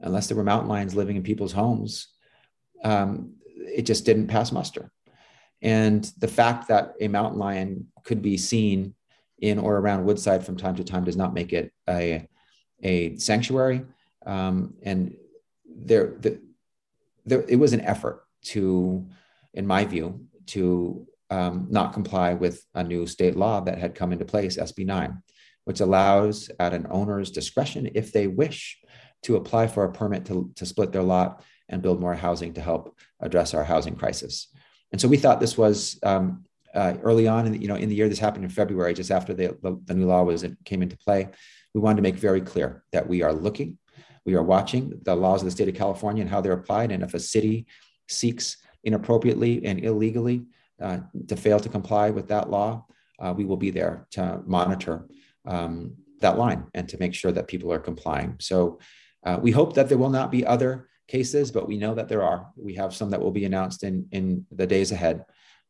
unless 0.00 0.28
there 0.28 0.36
were 0.36 0.44
mountain 0.44 0.68
lions 0.68 0.94
living 0.94 1.16
in 1.16 1.22
people's 1.22 1.52
homes, 1.52 2.08
um, 2.84 3.34
it 3.44 3.82
just 3.82 4.04
didn't 4.04 4.28
pass 4.28 4.52
muster. 4.52 4.90
And 5.60 6.10
the 6.18 6.28
fact 6.28 6.68
that 6.68 6.94
a 7.00 7.08
mountain 7.08 7.38
lion 7.38 7.88
could 8.04 8.22
be 8.22 8.36
seen 8.36 8.94
in 9.42 9.58
or 9.58 9.76
around 9.76 10.04
Woodside 10.04 10.46
from 10.46 10.56
time 10.56 10.76
to 10.76 10.84
time 10.84 11.04
does 11.04 11.16
not 11.16 11.34
make 11.34 11.52
it 11.52 11.72
a, 11.88 12.26
a 12.82 13.16
sanctuary. 13.16 13.82
Um, 14.24 14.74
and 14.82 15.16
there, 15.66 16.14
the, 16.20 16.40
there, 17.26 17.44
it 17.48 17.56
was 17.56 17.72
an 17.72 17.80
effort 17.82 18.24
to, 18.44 19.06
in 19.52 19.66
my 19.66 19.84
view, 19.84 20.26
to 20.46 21.06
um, 21.28 21.66
not 21.70 21.92
comply 21.92 22.34
with 22.34 22.64
a 22.74 22.84
new 22.84 23.06
state 23.06 23.36
law 23.36 23.60
that 23.60 23.78
had 23.78 23.94
come 23.94 24.12
into 24.12 24.24
place, 24.24 24.56
SB 24.56 24.86
9, 24.86 25.22
which 25.64 25.80
allows 25.80 26.50
at 26.60 26.72
an 26.72 26.86
owner's 26.90 27.30
discretion, 27.30 27.90
if 27.94 28.12
they 28.12 28.28
wish, 28.28 28.78
to 29.24 29.36
apply 29.36 29.66
for 29.66 29.84
a 29.84 29.92
permit 29.92 30.24
to, 30.26 30.52
to 30.56 30.66
split 30.66 30.92
their 30.92 31.02
lot 31.02 31.44
and 31.68 31.82
build 31.82 32.00
more 32.00 32.14
housing 32.14 32.52
to 32.54 32.60
help 32.60 32.96
address 33.20 33.54
our 33.54 33.64
housing 33.64 33.96
crisis. 33.96 34.48
And 34.92 35.00
so 35.00 35.08
we 35.08 35.16
thought 35.16 35.40
this 35.40 35.56
was 35.58 35.98
um, 36.02 36.44
uh, 36.74 36.94
early 37.02 37.28
on 37.28 37.46
in 37.46 37.52
the, 37.52 37.58
you 37.58 37.68
know 37.68 37.76
in 37.76 37.88
the 37.88 37.94
year 37.94 38.08
this 38.08 38.18
happened 38.18 38.44
in 38.44 38.50
February, 38.50 38.94
just 38.94 39.10
after 39.10 39.34
the, 39.34 39.56
the, 39.62 39.80
the 39.84 39.94
new 39.94 40.06
law 40.06 40.22
was 40.22 40.44
came 40.64 40.82
into 40.82 40.96
play. 40.96 41.28
We 41.74 41.80
wanted 41.80 41.96
to 41.96 42.02
make 42.02 42.16
very 42.16 42.40
clear 42.40 42.84
that 42.92 43.08
we 43.08 43.22
are 43.22 43.32
looking, 43.32 43.78
we 44.24 44.34
are 44.34 44.42
watching 44.42 45.00
the 45.02 45.14
laws 45.14 45.42
of 45.42 45.46
the 45.46 45.50
state 45.50 45.68
of 45.68 45.74
California 45.74 46.22
and 46.22 46.30
how 46.30 46.40
they're 46.40 46.52
applied. 46.52 46.92
And 46.92 47.02
if 47.02 47.14
a 47.14 47.20
city 47.20 47.66
seeks 48.08 48.58
inappropriately 48.84 49.64
and 49.64 49.84
illegally 49.84 50.44
uh, 50.80 50.98
to 51.28 51.36
fail 51.36 51.60
to 51.60 51.68
comply 51.68 52.10
with 52.10 52.28
that 52.28 52.50
law, 52.50 52.86
uh, 53.18 53.32
we 53.36 53.44
will 53.44 53.56
be 53.56 53.70
there 53.70 54.06
to 54.12 54.42
monitor 54.46 55.06
um, 55.46 55.94
that 56.20 56.38
line 56.38 56.64
and 56.74 56.88
to 56.88 56.98
make 56.98 57.14
sure 57.14 57.32
that 57.32 57.48
people 57.48 57.72
are 57.72 57.78
complying. 57.78 58.36
So 58.40 58.78
uh, 59.24 59.38
we 59.40 59.50
hope 59.50 59.74
that 59.74 59.88
there 59.88 59.98
will 59.98 60.10
not 60.10 60.30
be 60.30 60.44
other 60.44 60.88
cases, 61.08 61.50
but 61.50 61.68
we 61.68 61.78
know 61.78 61.94
that 61.94 62.08
there 62.08 62.22
are. 62.22 62.48
We 62.56 62.74
have 62.74 62.94
some 62.94 63.10
that 63.10 63.20
will 63.20 63.30
be 63.30 63.44
announced 63.44 63.82
in, 63.84 64.06
in 64.12 64.46
the 64.50 64.66
days 64.66 64.92
ahead 64.92 65.24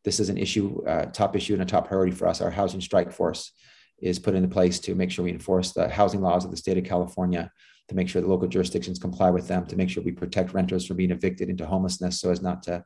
this 0.05 0.21
is 0.21 0.29
an 0.29 0.39
issue, 0.39 0.83
uh, 0.87 1.07
top 1.07 1.37
issue 1.37 1.55
and 1.55 1.63
a 1.63 1.67
top 1.67 1.89
priority 1.89 2.13
for 2.13 2.27
us. 2.27 2.41
Our 2.41 2.51
housing 2.51 2.81
strike 2.81 3.13
force 3.13 3.53
is 4.01 4.19
put 4.19 4.35
into 4.35 4.49
place 4.49 4.81
to 4.81 4.95
make 4.95 5.11
sure 5.11 5.25
we 5.25 5.31
enforce 5.31 5.73
the 5.73 5.89
housing 5.89 6.21
laws 6.21 6.45
of 6.45 6.51
the 6.51 6.57
state 6.57 6.79
of 6.79 6.85
California, 6.85 7.51
to 7.89 7.95
make 7.95 8.09
sure 8.09 8.21
the 8.21 8.29
local 8.29 8.49
jurisdictions 8.49 8.99
comply 8.99 9.31
with 9.31 9.47
them, 9.47 9.67
to 9.67 9.77
make 9.77 9.89
sure 9.89 10.03
we 10.03 10.13
protect 10.13 10.55
renters 10.55 10.87
from 10.87 10.97
being 10.97 11.13
evicted 11.13 11.49
into 11.49 11.67
homelessness 11.67 12.21
so 12.21 12.31
as 12.31 12.43
not 12.43 12.63
to 12.65 12.85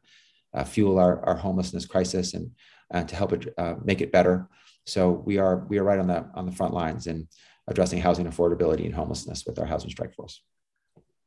uh, 0.55 0.65
fuel 0.65 0.99
our, 0.99 1.25
our 1.25 1.37
homelessness 1.37 1.87
crisis 1.87 2.35
and 2.35 2.51
uh, 2.93 3.03
to 3.05 3.17
help 3.17 3.33
it 3.33 3.53
uh, 3.59 3.75
make 3.85 4.01
it 4.01 4.13
better. 4.13 4.49
So 4.85 5.11
we 5.11 5.39
are 5.39 5.67
we 5.69 5.79
are 5.79 5.85
right 5.85 5.99
on 5.99 6.07
the 6.07 6.29
on 6.35 6.47
the 6.47 6.53
front 6.53 6.73
lines 6.73 7.07
in 7.07 7.27
addressing 7.67 8.01
housing 8.01 8.27
affordability 8.27 8.85
and 8.85 8.95
homelessness 8.95 9.45
with 9.47 9.59
our 9.59 9.67
housing 9.67 9.91
strike 9.91 10.15
force. 10.15 10.43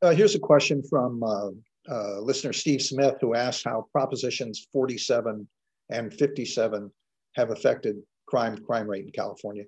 Uh, 0.02 0.10
here's 0.12 0.34
a 0.34 0.38
question 0.38 0.82
from 0.82 1.22
uh, 1.22 1.50
uh, 1.90 2.20
listener 2.20 2.52
Steve 2.52 2.80
Smith 2.80 3.16
who 3.20 3.34
asked 3.34 3.64
how 3.64 3.86
Propositions 3.92 4.66
47 4.72 5.46
and 5.90 6.12
57 6.12 6.90
have 7.34 7.50
affected 7.50 7.96
crime 8.26 8.56
crime 8.58 8.88
rate 8.88 9.04
in 9.04 9.12
California? 9.12 9.64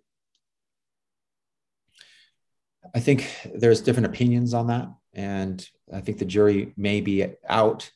I 2.95 3.01
think 3.01 3.31
there's 3.55 3.81
different 3.81 4.07
opinions 4.07 4.55
on 4.55 4.67
that, 4.69 4.89
and 5.15 5.67
I 5.93 6.01
think 6.01 6.19
the 6.19 6.25
jury 6.25 6.73
may 6.77 7.01
be 7.01 7.27
out 7.49 7.91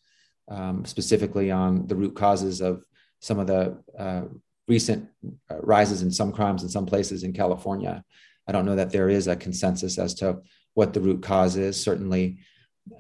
um, 0.49 0.85
specifically 0.85 1.51
on 1.51 1.87
the 1.87 1.97
root 1.97 2.15
causes 2.15 2.61
of 2.61 2.85
some 3.21 3.39
of 3.39 3.47
the 3.47 3.79
uh, 3.99 4.23
recent 4.69 5.09
uh, 5.51 5.59
rises 5.61 6.03
in 6.03 6.11
some 6.11 6.33
crimes 6.33 6.63
in 6.63 6.69
some 6.69 6.87
places 6.87 7.25
in 7.25 7.33
California. 7.33 8.05
I 8.47 8.53
don't 8.53 8.67
know 8.67 8.77
that 8.77 8.91
there 8.91 9.09
is 9.09 9.27
a 9.27 9.37
consensus 9.37 9.99
as 9.99 10.15
to 10.15 10.41
what 10.75 10.93
the 10.93 11.01
root 11.01 11.23
cause 11.23 11.57
is. 11.57 11.81
Certainly, 11.81 12.39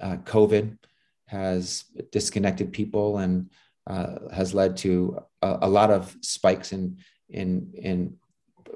uh, 0.01 0.17
COVID 0.25 0.77
has 1.27 1.85
disconnected 2.11 2.73
people 2.73 3.19
and 3.19 3.51
uh, 3.87 4.17
has 4.33 4.55
led 4.55 4.77
to 4.79 5.19
a, 5.43 5.59
a, 5.63 5.69
lot 5.69 5.91
of 5.91 6.15
spikes 6.21 6.73
in 6.73 6.99
in 7.29 7.73
in 7.75 8.17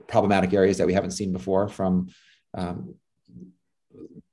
problematic 0.06 0.52
areas 0.52 0.78
that 0.78 0.86
we 0.86 0.92
haven't 0.92 1.10
seen 1.12 1.32
before, 1.32 1.68
from 1.68 2.08
um, 2.54 2.94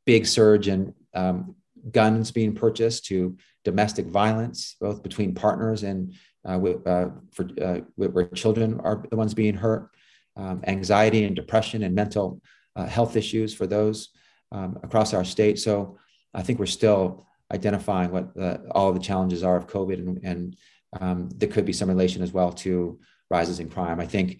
big 0.06 0.26
surge 0.26 0.68
in 0.68 0.94
um, 1.14 1.56
guns 1.92 2.32
being 2.32 2.54
purchased 2.54 3.06
to 3.06 3.38
domestic 3.64 4.06
violence, 4.08 4.76
both 4.80 5.04
between 5.04 5.34
partners 5.34 5.84
and 5.84 6.14
uh, 6.50 6.58
with, 6.58 6.86
uh, 6.88 7.10
for 7.32 7.48
uh, 7.62 7.80
where 7.96 8.28
children 8.28 8.80
are 8.82 9.04
the 9.10 9.18
ones 9.18 9.34
being 9.34 9.56
hurt, 9.56 9.90
um, 10.38 10.62
anxiety 10.68 11.26
and 11.26 11.36
depression 11.36 11.84
and 11.84 11.94
mental 11.94 12.42
uh, 12.76 12.86
health 12.86 13.16
issues 13.16 13.54
for 13.54 13.68
those 13.68 14.10
um, 14.52 14.80
across 14.84 15.14
our 15.14 15.26
state. 15.26 15.60
So 15.60 15.98
I 16.34 16.42
think 16.44 16.60
we're 16.60 16.68
still 16.68 17.26
identifying 17.54 18.12
what 18.12 18.34
the, 18.36 18.62
all 18.72 18.92
the 18.92 19.00
challenges 19.00 19.44
are 19.44 19.56
of 19.56 19.68
COVID, 19.68 20.00
and, 20.00 20.20
and 20.24 20.58
um, 21.00 21.30
there 21.36 21.50
could 21.50 21.66
be 21.66 21.74
some 21.74 21.90
relation 21.90 22.22
as 22.22 22.32
well 22.32 22.52
to 22.52 23.00
rises 23.30 23.60
in 23.60 23.70
crime. 23.70 24.00
I 24.00 24.06
think 24.06 24.40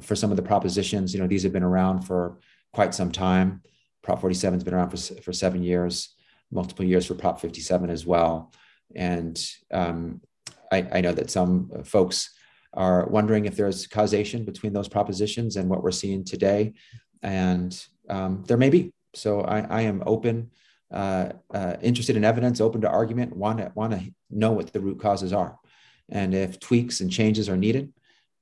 for 0.00 0.14
some 0.14 0.30
of 0.30 0.36
the 0.36 0.42
propositions, 0.42 1.14
you 1.14 1.20
know, 1.20 1.26
these 1.26 1.42
have 1.42 1.52
been 1.52 1.62
around 1.62 2.02
for 2.02 2.38
quite 2.72 2.94
some 2.94 3.10
time. 3.10 3.62
Prop 4.02 4.20
47 4.20 4.58
has 4.58 4.64
been 4.64 4.74
around 4.74 4.90
for, 4.90 4.96
for 5.22 5.32
seven 5.32 5.62
years, 5.62 6.14
multiple 6.50 6.84
years 6.84 7.06
for 7.06 7.14
Prop 7.14 7.40
57 7.40 7.90
as 7.90 8.06
well. 8.06 8.52
And 8.94 9.38
um, 9.72 10.20
I, 10.70 10.86
I, 10.92 11.00
know 11.00 11.12
that 11.12 11.30
some 11.30 11.70
folks 11.84 12.30
are 12.72 13.06
wondering 13.06 13.44
if 13.44 13.56
there's 13.56 13.86
causation 13.86 14.44
between 14.44 14.72
those 14.72 14.88
propositions 14.88 15.56
and 15.56 15.68
what 15.68 15.82
we're 15.82 15.90
seeing 15.90 16.24
today. 16.24 16.74
And 17.22 17.78
um, 18.08 18.44
there 18.46 18.56
may 18.56 18.70
be. 18.70 18.92
So 19.14 19.42
I, 19.42 19.60
I 19.60 19.80
am 19.82 20.02
open, 20.06 20.50
uh, 20.90 21.30
uh, 21.52 21.76
interested 21.82 22.16
in 22.16 22.24
evidence, 22.24 22.60
open 22.60 22.80
to 22.80 22.88
argument, 22.88 23.36
want 23.36 23.58
to 23.58 23.70
want 23.74 23.92
to 23.92 24.02
know 24.30 24.52
what 24.52 24.72
the 24.72 24.80
root 24.80 25.00
causes 25.00 25.32
are, 25.32 25.58
and 26.08 26.34
if 26.34 26.58
tweaks 26.58 27.00
and 27.00 27.12
changes 27.12 27.48
are 27.48 27.56
needed 27.56 27.92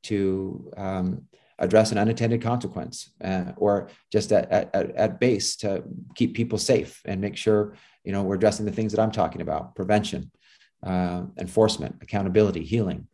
to 0.05 0.71
um, 0.77 1.23
address 1.59 1.91
an 1.91 1.99
unintended 1.99 2.41
consequence, 2.43 3.11
uh, 3.25 3.53
or 3.57 3.89
just 4.13 4.31
at, 4.31 4.51
at, 4.53 4.75
at 4.75 5.19
base 5.19 5.57
to 5.57 5.83
keep 6.15 6.35
people 6.35 6.59
safe 6.59 7.01
and 7.05 7.21
make 7.21 7.37
sure 7.37 7.75
you 8.05 8.13
know 8.13 8.23
we're 8.23 8.37
addressing 8.37 8.67
the 8.67 8.73
things 8.73 8.93
that 8.93 9.03
I'm 9.03 9.13
talking 9.13 9.41
about: 9.41 9.75
prevention, 9.75 10.31
uh, 10.85 11.23
enforcement, 11.39 11.97
accountability, 12.01 12.63
healing. 12.65 13.09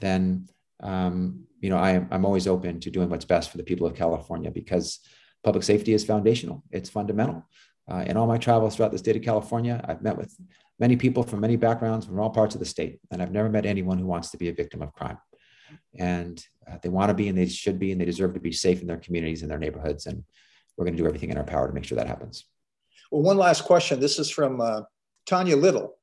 Then 0.00 0.48
um, 0.80 1.44
you 1.60 1.70
know 1.70 1.78
I 1.78 2.04
I'm 2.10 2.24
always 2.24 2.48
open 2.48 2.80
to 2.80 2.90
doing 2.90 3.08
what's 3.08 3.24
best 3.24 3.50
for 3.50 3.58
the 3.58 3.64
people 3.64 3.86
of 3.86 3.94
California 3.94 4.50
because 4.50 4.98
public 5.44 5.62
safety 5.62 5.92
is 5.92 6.04
foundational. 6.04 6.64
It's 6.70 6.90
fundamental. 6.90 7.46
Uh, 7.90 8.04
in 8.06 8.16
all 8.16 8.26
my 8.26 8.38
travels 8.38 8.76
throughout 8.76 8.92
the 8.92 8.98
state 8.98 9.16
of 9.16 9.22
California, 9.22 9.84
I've 9.88 10.02
met 10.02 10.16
with 10.16 10.36
many 10.78 10.96
people 10.96 11.22
from 11.22 11.40
many 11.40 11.56
backgrounds 11.56 12.06
from 12.06 12.18
all 12.20 12.30
parts 12.30 12.54
of 12.54 12.60
the 12.60 12.66
state, 12.66 13.00
and 13.10 13.20
I've 13.20 13.32
never 13.32 13.48
met 13.48 13.66
anyone 13.66 13.98
who 13.98 14.06
wants 14.06 14.30
to 14.30 14.36
be 14.36 14.48
a 14.48 14.54
victim 14.54 14.82
of 14.82 14.92
crime. 14.92 15.18
And 15.98 16.44
uh, 16.70 16.78
they 16.82 16.88
want 16.88 17.08
to 17.08 17.14
be, 17.14 17.28
and 17.28 17.36
they 17.36 17.46
should 17.46 17.78
be, 17.78 17.92
and 17.92 18.00
they 18.00 18.04
deserve 18.04 18.34
to 18.34 18.40
be 18.40 18.52
safe 18.52 18.80
in 18.80 18.86
their 18.86 18.98
communities 18.98 19.42
and 19.42 19.50
their 19.50 19.58
neighborhoods. 19.58 20.06
And 20.06 20.22
we're 20.76 20.84
going 20.84 20.96
to 20.96 21.02
do 21.02 21.06
everything 21.06 21.30
in 21.30 21.38
our 21.38 21.44
power 21.44 21.66
to 21.66 21.74
make 21.74 21.84
sure 21.84 21.96
that 21.96 22.06
happens. 22.06 22.44
Well, 23.10 23.22
one 23.22 23.36
last 23.36 23.64
question. 23.64 24.00
This 24.00 24.18
is 24.18 24.30
from 24.30 24.60
uh, 24.60 24.82
Tanya 25.26 25.56
Little, 25.56 25.98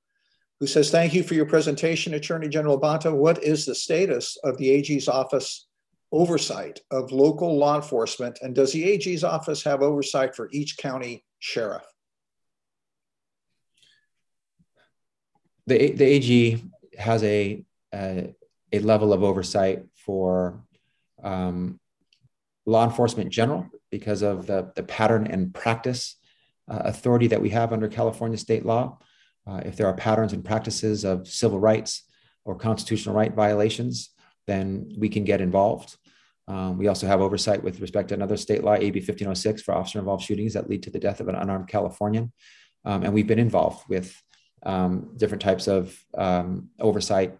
who 0.60 0.68
says, 0.68 0.92
"Thank 0.92 1.14
you 1.14 1.24
for 1.24 1.34
your 1.34 1.46
presentation, 1.46 2.14
Attorney 2.14 2.50
General 2.50 2.80
Bonta. 2.80 3.16
What 3.16 3.44
is 3.44 3.66
the 3.66 3.76
status 3.76 4.38
of 4.44 4.58
the 4.58 4.70
AG's 4.70 5.08
office 5.08 5.68
oversight 6.12 6.80
of 6.92 7.12
local 7.12 7.58
law 7.58 7.76
enforcement? 7.76 8.40
And 8.42 8.54
does 8.54 8.72
the 8.74 8.84
AG's 8.84 9.24
office 9.24 9.64
have 9.64 9.82
oversight 9.82 10.36
for 10.36 10.50
each 10.52 10.78
county 10.78 11.24
sheriff? 11.40 11.84
The, 15.68 15.92
the 15.92 16.06
AG 16.06 16.64
has 16.98 17.24
a, 17.24 17.64
a, 17.94 18.34
a 18.72 18.80
level 18.80 19.14
of 19.14 19.24
oversight 19.24 19.84
for 19.94 20.64
um, 21.24 21.80
law 22.66 22.86
enforcement 22.86 23.30
general 23.30 23.70
because 23.92 24.22
of 24.22 24.48
the, 24.48 24.72
the 24.76 24.84
pattern 24.84 25.28
and 25.28 25.54
practice 25.54 26.16
uh, 26.70 26.82
authority 26.86 27.28
that 27.28 27.42
we 27.42 27.50
have 27.50 27.74
under 27.74 27.88
California 27.88 28.38
state 28.38 28.66
law. 28.66 29.00
Uh, 29.48 29.62
if 29.66 29.76
there 29.76 29.88
are 29.88 29.94
patterns 29.94 30.34
and 30.34 30.46
practices 30.46 31.04
of 31.04 31.28
civil 31.28 31.60
rights 31.60 32.04
or 32.46 32.56
constitutional 32.56 33.16
right 33.16 33.34
violations, 33.34 34.12
then 34.46 34.92
we 34.98 35.10
can 35.10 35.24
get 35.24 35.42
involved. 35.42 35.98
Um, 36.50 36.80
we 36.80 36.88
also 36.88 37.06
have 37.06 37.22
oversight 37.22 37.64
with 37.64 37.80
respect 37.80 38.10
to 38.10 38.16
another 38.16 38.36
state 38.36 38.64
law, 38.64 38.74
AB 38.74 39.00
1506, 39.00 39.62
for 39.62 39.76
officer 39.76 40.00
involved 40.00 40.24
shootings 40.24 40.54
that 40.54 40.68
lead 40.68 40.82
to 40.84 40.90
the 40.90 41.00
death 41.00 41.20
of 41.20 41.28
an 41.28 41.36
unarmed 41.36 41.68
Californian. 41.68 42.32
Um, 42.86 43.04
and 43.04 43.14
we've 43.14 43.28
been 43.28 43.40
involved 43.40 43.88
with 43.88 44.20
um, 44.64 45.12
different 45.16 45.44
types 45.44 45.68
of 45.68 45.96
um, 46.18 46.70
oversight, 46.80 47.38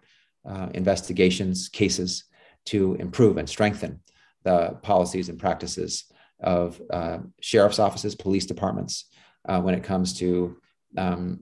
uh, 0.48 0.68
investigations, 0.74 1.68
cases 1.68 2.24
to 2.66 2.94
improve 2.94 3.36
and 3.36 3.48
strengthen 3.48 4.00
the 4.44 4.78
policies 4.82 5.28
and 5.28 5.40
practices 5.40 6.04
of 6.40 6.80
uh, 6.90 7.18
sheriff's 7.40 7.80
offices, 7.80 8.14
police 8.14 8.46
departments, 8.46 9.06
uh, 9.48 9.60
when 9.60 9.74
it 9.74 9.82
comes 9.82 10.18
to 10.18 10.56
um, 10.96 11.40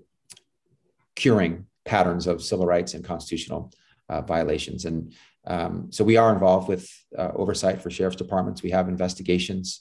curing 1.14 1.66
patterns 1.84 2.26
of 2.26 2.42
civil 2.42 2.66
rights 2.66 2.94
and 2.94 3.04
constitutional 3.04 3.72
uh, 4.08 4.22
violations. 4.22 4.84
And 4.84 5.12
um, 5.48 5.90
so 5.90 6.04
we 6.04 6.18
are 6.18 6.32
involved 6.32 6.68
with 6.68 6.88
uh, 7.16 7.30
oversight 7.34 7.80
for 7.80 7.90
sheriff's 7.90 8.16
departments. 8.16 8.62
We 8.62 8.70
have 8.70 8.88
investigations 8.88 9.80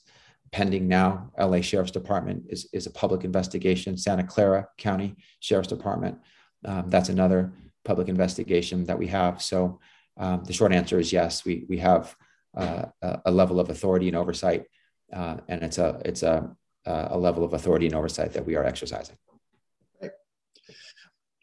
pending 0.54 0.88
now. 0.88 1.30
LA 1.38 1.60
Sheriff's 1.60 1.92
Department 1.92 2.46
is, 2.48 2.70
is 2.72 2.88
a 2.88 2.92
public 2.92 3.26
investigation. 3.26 3.98
Santa 3.98 4.24
Clara 4.24 4.70
County 4.78 5.16
Sheriff's 5.42 5.68
Department, 5.68 6.20
um, 6.64 6.90
that's 6.90 7.10
another 7.10 7.52
public 7.84 8.08
investigation 8.08 8.86
that 8.86 8.98
we 8.98 9.08
have. 9.08 9.42
So 9.42 9.80
um, 10.16 10.46
the 10.46 10.54
short 10.54 10.72
answer 10.72 11.00
is 11.00 11.12
yes, 11.12 11.44
we, 11.44 11.66
we 11.68 11.78
have 11.80 12.16
uh, 12.56 12.86
a 13.26 13.32
level 13.32 13.60
of 13.60 13.70
authority 13.70 14.08
and 14.08 14.16
oversight, 14.16 14.66
uh, 15.14 15.38
and 15.48 15.62
it's 15.62 15.78
a 15.78 16.02
it's 16.06 16.24
a, 16.24 16.50
a 16.86 17.18
level 17.18 17.44
of 17.44 17.54
authority 17.54 17.86
and 17.86 17.94
oversight 17.94 18.34
that 18.34 18.46
we 18.46 18.56
are 18.56 18.64
exercising. 18.64 19.16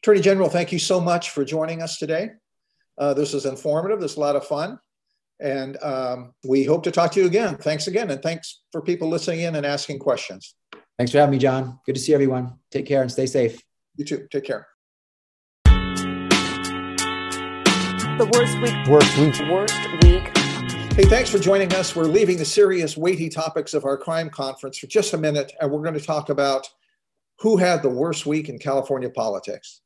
Attorney 0.02 0.20
General, 0.20 0.48
thank 0.48 0.72
you 0.72 0.78
so 0.78 1.00
much 1.00 1.30
for 1.30 1.44
joining 1.44 1.82
us 1.82 1.98
today. 1.98 2.30
Uh, 2.96 3.14
this 3.14 3.34
is 3.34 3.44
informative. 3.46 4.00
This 4.00 4.12
is 4.12 4.16
a 4.16 4.20
lot 4.20 4.36
of 4.36 4.46
fun. 4.46 4.78
And 5.40 5.76
um, 5.82 6.32
we 6.46 6.64
hope 6.64 6.84
to 6.84 6.90
talk 6.90 7.10
to 7.12 7.20
you 7.20 7.26
again. 7.26 7.56
Thanks 7.56 7.86
again. 7.88 8.10
And 8.10 8.22
thanks 8.22 8.60
for 8.70 8.80
people 8.80 9.08
listening 9.08 9.40
in 9.40 9.56
and 9.56 9.66
asking 9.66 9.98
questions. 9.98 10.54
Thanks 10.96 11.10
for 11.10 11.18
having 11.18 11.32
me, 11.32 11.38
John. 11.38 11.80
Good 11.86 11.96
to 11.96 12.00
see 12.00 12.14
everyone. 12.14 12.54
Take 12.70 12.86
care 12.86 13.02
and 13.02 13.10
stay 13.10 13.26
safe. 13.26 13.60
You 13.96 14.04
too. 14.04 14.28
Take 14.30 14.44
care. 14.44 14.68
The 18.16 18.30
worst 18.32 18.60
week. 18.60 18.86
Worst 18.86 19.18
week. 19.18 19.34
Worst 19.50 19.74
week. 20.04 20.30
Hey, 20.94 21.04
thanks 21.06 21.28
for 21.28 21.40
joining 21.40 21.74
us. 21.74 21.96
We're 21.96 22.04
leaving 22.04 22.38
the 22.38 22.44
serious, 22.44 22.96
weighty 22.96 23.28
topics 23.28 23.74
of 23.74 23.84
our 23.84 23.96
crime 23.96 24.30
conference 24.30 24.78
for 24.78 24.86
just 24.86 25.12
a 25.12 25.18
minute, 25.18 25.52
and 25.60 25.68
we're 25.68 25.82
going 25.82 25.94
to 25.94 26.00
talk 26.00 26.28
about 26.28 26.68
who 27.40 27.56
had 27.56 27.82
the 27.82 27.88
worst 27.88 28.26
week 28.26 28.48
in 28.48 28.60
California 28.60 29.10
politics. 29.10 29.80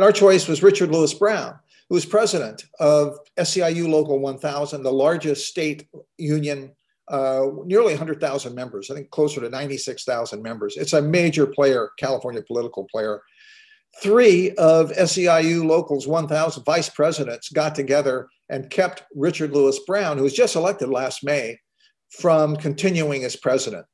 Our 0.00 0.10
choice 0.10 0.48
was 0.48 0.64
Richard 0.64 0.90
Louis 0.90 1.14
Brown 1.14 1.60
who 1.90 1.96
was 1.96 2.06
president 2.06 2.64
of 2.78 3.18
SEIU 3.36 3.88
Local 3.88 4.20
1000, 4.20 4.82
the 4.82 4.92
largest 4.92 5.48
state 5.48 5.88
union, 6.18 6.70
uh, 7.08 7.46
nearly 7.64 7.92
100,000 7.94 8.54
members, 8.54 8.90
I 8.90 8.94
think 8.94 9.10
closer 9.10 9.40
to 9.40 9.50
96,000 9.50 10.40
members. 10.40 10.76
It's 10.76 10.92
a 10.92 11.02
major 11.02 11.48
player, 11.48 11.90
California 11.98 12.42
political 12.46 12.86
player. 12.90 13.20
Three 14.00 14.52
of 14.52 14.92
SEIU 14.92 15.66
Local's 15.66 16.06
1,000 16.06 16.62
vice 16.62 16.88
presidents 16.88 17.48
got 17.48 17.74
together 17.74 18.28
and 18.48 18.70
kept 18.70 19.02
Richard 19.16 19.50
Louis 19.50 19.78
Brown, 19.84 20.16
who 20.16 20.22
was 20.22 20.32
just 20.32 20.54
elected 20.54 20.90
last 20.90 21.24
May, 21.24 21.58
from 22.20 22.54
continuing 22.54 23.24
as 23.24 23.34
president. 23.34 23.84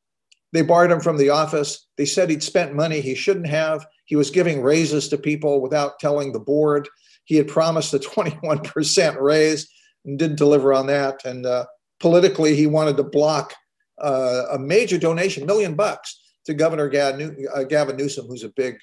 They 0.53 0.61
barred 0.61 0.91
him 0.91 1.01
from 1.01 1.17
the 1.17 1.31
office. 1.31 1.87
They 1.97 2.05
said 2.05 2.29
he'd 2.29 2.43
spent 2.43 2.75
money 2.75 3.01
he 3.01 3.15
shouldn't 3.15 3.49
have. 3.49 3.87
He 4.05 4.17
was 4.17 4.31
giving 4.31 4.61
raises 4.61 5.09
to 5.09 5.19
people 5.19 5.63
without 5.63 5.99
telling 5.99 6.33
the 6.33 6.41
board. 6.41 6.89
He 7.27 7.37
had 7.37 7.49
promised 7.49 7.93
a 7.93 7.99
21% 7.99 9.21
raise 9.21 9.69
and 10.07 10.19
didn't 10.19 10.39
deliver 10.39 10.73
on 10.73 10.87
that. 10.87 11.25
And 11.25 11.45
uh, 11.45 11.67
politically, 12.01 12.57
he 12.57 12.67
wanted 12.67 12.97
to 12.97 13.03
block 13.03 13.55
uh, 14.01 14.45
a 14.53 14.59
major 14.59 14.99
donation, 14.99 15.45
million 15.45 15.75
bucks, 15.75 16.23
to 16.47 16.55
Governor 16.55 16.87
uh, 16.87 17.65
Gavin 17.65 17.97
Newsom, 17.97 18.27
who's 18.27 18.45
a 18.45 18.51
big, 18.51 18.79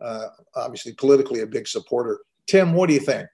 uh, 0.00 0.26
obviously 0.54 0.92
politically 0.92 1.40
a 1.40 1.46
big 1.46 1.66
supporter. 1.66 2.20
Tim, 2.46 2.74
what 2.74 2.88
do 2.88 2.94
you 2.94 3.00
think? 3.00 3.26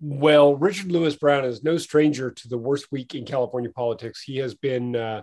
Well, 0.00 0.56
Richard 0.56 0.90
Louis 0.90 1.14
Brown 1.14 1.44
is 1.44 1.62
no 1.62 1.76
stranger 1.76 2.30
to 2.30 2.48
the 2.48 2.58
worst 2.58 2.90
week 2.90 3.14
in 3.14 3.24
California 3.24 3.70
politics. 3.70 4.22
He 4.22 4.38
has 4.38 4.54
been 4.54 4.96
uh, 4.96 5.22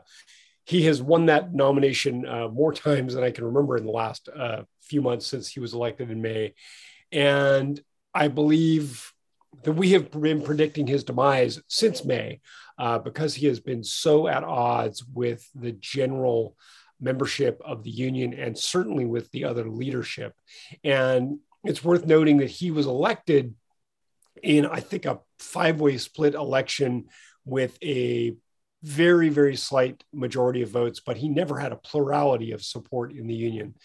he 0.65 0.86
has 0.86 1.02
won 1.02 1.26
that 1.26 1.54
nomination 1.54 2.26
uh, 2.28 2.48
more 2.48 2.72
times 2.72 3.15
than 3.15 3.24
I 3.24 3.32
can 3.32 3.44
remember 3.44 3.76
in 3.76 3.86
the 3.86 3.92
last 3.92 4.30
few 4.82 5.02
months 5.02 5.26
since 5.26 5.50
he 5.50 5.60
was 5.60 5.74
elected 5.74 6.12
in 6.12 6.22
May. 6.22 6.54
And 7.12 7.82
I 8.20 8.28
believe 8.28 9.14
that 9.64 9.72
we 9.72 9.92
have 9.92 10.12
been 10.12 10.42
predicting 10.42 10.88
his 10.88 11.06
demise 11.06 11.62
since 11.70 12.04
May 12.04 12.42
uh, 12.78 13.00
because 13.00 13.34
he 13.34 13.48
has 13.48 13.62
been 13.62 13.82
so 13.82 14.28
at 14.28 14.44
odds 14.44 15.06
with 15.06 15.50
the 15.56 15.72
general 15.72 16.58
membership 17.00 17.62
of 17.64 17.84
the 17.84 17.90
union 17.90 18.34
and 18.34 18.58
certainly 18.58 19.06
with 19.06 19.32
the 19.32 19.46
other 19.46 19.70
leadership. 19.70 20.34
And 20.84 21.40
it's 21.64 21.82
worth 21.82 22.06
noting 22.06 22.40
that 22.40 22.50
he 22.50 22.72
was 22.72 22.88
elected 22.88 23.56
in, 24.44 24.66
I 24.66 24.82
think, 24.82 25.06
a 25.06 25.20
five 25.40 25.80
way 25.80 25.98
split 25.98 26.34
election 26.36 27.06
with 27.46 27.78
a 27.82 28.36
very, 28.84 29.30
very 29.30 29.56
slight 29.56 30.04
majority 30.12 30.62
of 30.62 30.70
votes, 30.70 31.00
but 31.00 31.16
he 31.16 31.30
never 31.30 31.58
had 31.58 31.72
a 31.72 31.78
plurality 31.78 32.52
of 32.52 32.66
support 32.66 33.14
in 33.14 33.28
the 33.28 33.34
union. 33.34 33.76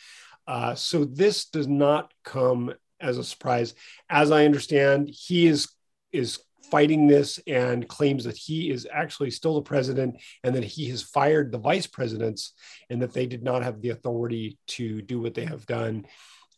Uh, 0.48 0.74
so 0.74 1.04
this 1.04 1.46
does 1.46 1.68
not 1.68 2.12
come 2.24 2.74
as 3.04 3.18
a 3.18 3.24
surprise. 3.24 3.74
As 4.08 4.30
I 4.30 4.44
understand, 4.44 5.08
he 5.08 5.46
is 5.46 5.68
is 6.12 6.38
fighting 6.70 7.06
this 7.06 7.38
and 7.46 7.86
claims 7.86 8.24
that 8.24 8.36
he 8.36 8.70
is 8.70 8.86
actually 8.90 9.30
still 9.30 9.54
the 9.54 9.62
president 9.62 10.16
and 10.42 10.54
that 10.54 10.64
he 10.64 10.88
has 10.88 11.02
fired 11.02 11.52
the 11.52 11.58
vice 11.58 11.86
presidents 11.86 12.52
and 12.88 13.02
that 13.02 13.12
they 13.12 13.26
did 13.26 13.42
not 13.42 13.62
have 13.62 13.80
the 13.80 13.90
authority 13.90 14.58
to 14.66 15.02
do 15.02 15.20
what 15.20 15.34
they 15.34 15.44
have 15.44 15.66
done. 15.66 16.06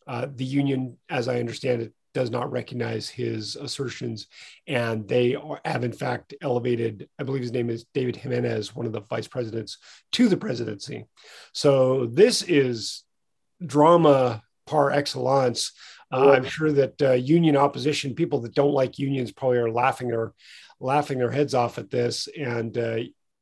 Uh, 0.06 0.26
the 0.34 0.44
union, 0.44 0.96
as 1.08 1.26
I 1.26 1.40
understand 1.40 1.82
it, 1.82 1.92
does 2.14 2.30
not 2.30 2.50
recognize 2.50 3.10
his 3.10 3.56
assertions. 3.56 4.26
And 4.66 5.06
they 5.06 5.34
are, 5.34 5.60
have, 5.66 5.84
in 5.84 5.92
fact, 5.92 6.32
elevated, 6.40 7.08
I 7.18 7.24
believe 7.24 7.42
his 7.42 7.52
name 7.52 7.68
is 7.68 7.84
David 7.92 8.16
Jimenez, 8.16 8.74
one 8.74 8.86
of 8.86 8.92
the 8.92 9.02
vice 9.02 9.28
presidents, 9.28 9.76
to 10.12 10.28
the 10.28 10.36
presidency. 10.38 11.04
So 11.52 12.06
this 12.06 12.42
is 12.42 13.02
drama 13.64 14.42
par 14.66 14.92
excellence. 14.92 15.72
Uh, 16.12 16.32
I'm 16.32 16.44
sure 16.44 16.72
that 16.72 17.02
uh, 17.02 17.12
union 17.12 17.56
opposition, 17.56 18.14
people 18.14 18.40
that 18.40 18.54
don't 18.54 18.72
like 18.72 18.98
unions, 18.98 19.32
probably 19.32 19.58
are 19.58 19.70
laughing 19.70 20.12
or 20.12 20.34
laughing 20.78 21.18
their 21.18 21.30
heads 21.30 21.54
off 21.54 21.78
at 21.78 21.90
this, 21.90 22.28
and 22.38 22.76
uh, 22.78 22.98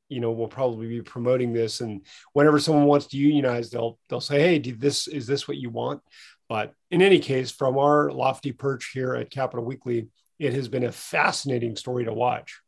you 0.09 0.20
know 0.20 0.33
will 0.33 0.48
probably 0.48 0.88
be 0.88 1.03
promoting 1.03 1.53
this. 1.53 1.81
And 1.81 2.07
whenever 2.33 2.59
someone 2.59 2.87
wants 2.87 3.07
to 3.09 3.18
unionize, 3.18 3.70
they'll 3.70 3.98
they'll 4.09 4.20
say, 4.20 4.40
"Hey, 4.40 4.59
this 4.59 5.09
is 5.09 5.27
this 5.27 5.46
what 5.46 5.59
you 5.59 5.70
want?" 5.70 6.00
But 6.48 6.72
in 6.90 7.03
any 7.03 7.18
case, 7.18 7.50
from 7.50 7.79
our 7.79 8.11
lofty 8.11 8.53
perch 8.53 8.90
here 8.94 9.14
at 9.14 9.31
Capitol 9.31 9.64
Weekly, 9.64 10.09
it 10.38 10.53
has 10.55 10.68
been 10.68 10.85
a 10.85 10.92
fascinating 10.92 11.77
story 11.77 12.05
to 12.05 12.12
watch. 12.12 12.61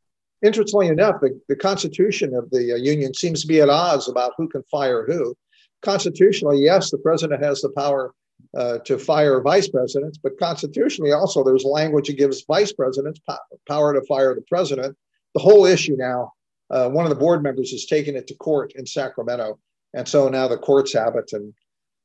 Interestingly 0.43 0.89
enough, 0.89 1.17
the, 1.21 1.41
the 1.49 1.57
constitution 1.57 2.35
of 2.35 2.51
the 2.51 2.73
uh, 2.73 2.77
union 2.77 3.15
seems 3.15 3.41
to 3.41 3.47
be 3.47 3.61
at 3.61 3.71
odds 3.71 4.09
about 4.09 4.33
who 4.37 4.49
can 4.49 4.63
fire 4.65 5.05
who. 5.07 5.35
Constitutionally, 5.83 6.59
yes, 6.59 6.91
the 6.91 6.99
president 6.99 7.43
has 7.43 7.61
the 7.61 7.71
power 7.71 8.13
uh, 8.57 8.79
to 8.79 8.99
fire 8.99 9.41
vice 9.41 9.69
presidents, 9.69 10.19
but 10.19 10.39
constitutionally 10.39 11.13
also 11.13 11.45
there's 11.45 11.65
language 11.65 12.09
that 12.09 12.19
gives 12.19 12.45
vice 12.47 12.73
presidents 12.73 13.21
po- 13.29 13.37
power 13.69 13.93
to 13.93 14.05
fire 14.07 14.35
the 14.35 14.43
president. 14.43 14.97
The 15.35 15.41
whole 15.41 15.67
issue 15.67 15.97
now, 15.99 16.33
uh, 16.71 16.89
one 16.89 17.05
of 17.05 17.11
the 17.11 17.17
board 17.17 17.43
members 17.43 17.71
has 17.73 17.87
taken 17.87 18.17
it 18.17 18.27
to 18.29 18.35
court 18.35 18.73
in 18.77 18.87
Sacramento, 18.87 19.59
and 19.95 20.09
so 20.09 20.29
now 20.29 20.49
the 20.49 20.57
courts 20.57 20.95
have 20.95 21.17
it, 21.17 21.31
and 21.33 21.53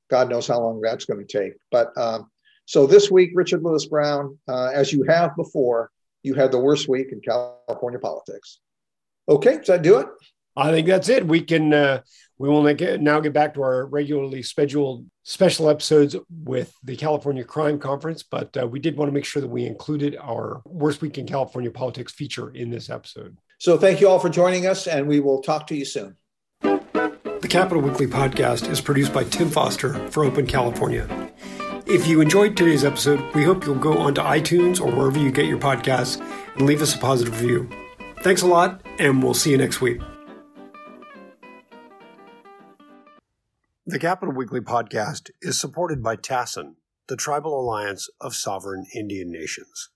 God 0.10 0.30
knows 0.30 0.48
how 0.48 0.60
long 0.60 0.82
that's 0.82 1.06
going 1.06 1.26
to 1.26 1.40
take. 1.40 1.54
But 1.72 1.98
um, 1.98 2.30
so 2.66 2.86
this 2.86 3.10
week, 3.10 3.32
Richard 3.34 3.64
Louis 3.64 3.86
Brown, 3.86 4.38
uh, 4.48 4.68
as 4.74 4.92
you 4.92 5.04
have 5.04 5.36
before, 5.36 5.90
you 6.24 6.34
had 6.34 6.52
the 6.52 6.60
worst 6.60 6.88
week 6.88 7.12
in 7.12 7.22
California 7.22 8.00
politics. 8.00 8.60
Okay, 9.28 9.58
does 9.58 9.68
that 9.68 9.82
do 9.82 9.98
it? 10.00 10.08
I 10.56 10.72
think 10.72 10.88
that's 10.88 11.10
it. 11.10 11.26
We 11.26 11.42
can 11.42 11.74
uh, 11.74 12.02
we 12.42 12.50
will 12.50 12.64
now 12.64 13.20
get 13.20 13.34
back 13.34 13.54
to 13.54 13.62
our 13.62 13.86
regularly 13.86 14.42
scheduled 14.42 15.06
special 15.22 15.70
episodes 15.70 16.16
with 16.44 16.74
the 16.84 16.96
California 16.96 17.44
Crime 17.44 17.78
Conference, 17.78 18.24
but 18.24 18.58
uh, 18.58 18.66
we 18.66 18.80
did 18.80 18.98
want 18.98 19.10
to 19.10 19.14
make 19.14 19.26
sure 19.26 19.44
that 19.44 19.48
we 19.48 19.66
included 19.66 20.18
our 20.20 20.64
worst 20.66 21.02
week 21.02 21.20
in 21.20 21.28
California 21.28 21.70
politics 21.70 22.12
feature 22.12 22.50
in 22.50 22.72
this 22.72 22.90
episode. 22.90 23.38
So 23.60 23.78
thank 23.78 24.02
you 24.02 24.10
all 24.10 24.18
for 24.18 24.30
joining 24.30 24.66
us, 24.66 24.88
and 24.88 25.08
we 25.08 25.20
will 25.20 25.44
talk 25.44 25.68
to 25.68 25.76
you 25.76 25.86
soon. 25.86 26.16
The 26.62 27.48
Capitol 27.48 27.84
Weekly 27.84 28.08
podcast 28.08 28.68
is 28.72 28.82
produced 28.82 29.14
by 29.14 29.24
Tim 29.26 29.52
Foster 29.52 29.94
for 30.10 30.26
Open 30.26 30.48
California. 30.48 31.08
If 31.86 32.08
you 32.08 32.22
enjoyed 32.22 32.58
today's 32.58 32.84
episode, 32.84 33.24
we 33.36 33.44
hope 33.44 33.66
you'll 33.66 33.76
go 33.76 33.98
onto 33.98 34.22
iTunes 34.22 34.82
or 34.82 34.92
wherever 34.92 35.20
you 35.20 35.32
get 35.32 35.46
your 35.46 35.60
podcasts 35.60 36.20
and 36.56 36.66
leave 36.66 36.82
us 36.82 36.96
a 36.96 36.98
positive 36.98 37.40
review. 37.40 37.70
Thanks 38.22 38.42
a 38.42 38.48
lot, 38.48 38.82
and 38.98 39.22
we'll 39.22 39.36
see 39.36 39.52
you 39.52 39.58
next 39.58 39.80
week. 39.80 40.02
The 43.84 43.98
Capitol 43.98 44.36
Weekly 44.36 44.62
podcast 44.62 45.32
is 45.42 45.60
supported 45.60 46.04
by 46.04 46.16
TASIN, 46.16 46.76
the 47.08 47.16
Tribal 47.16 47.60
Alliance 47.60 48.10
of 48.22 48.36
Sovereign 48.36 48.86
Indian 48.96 49.32
Nations. 49.32 49.90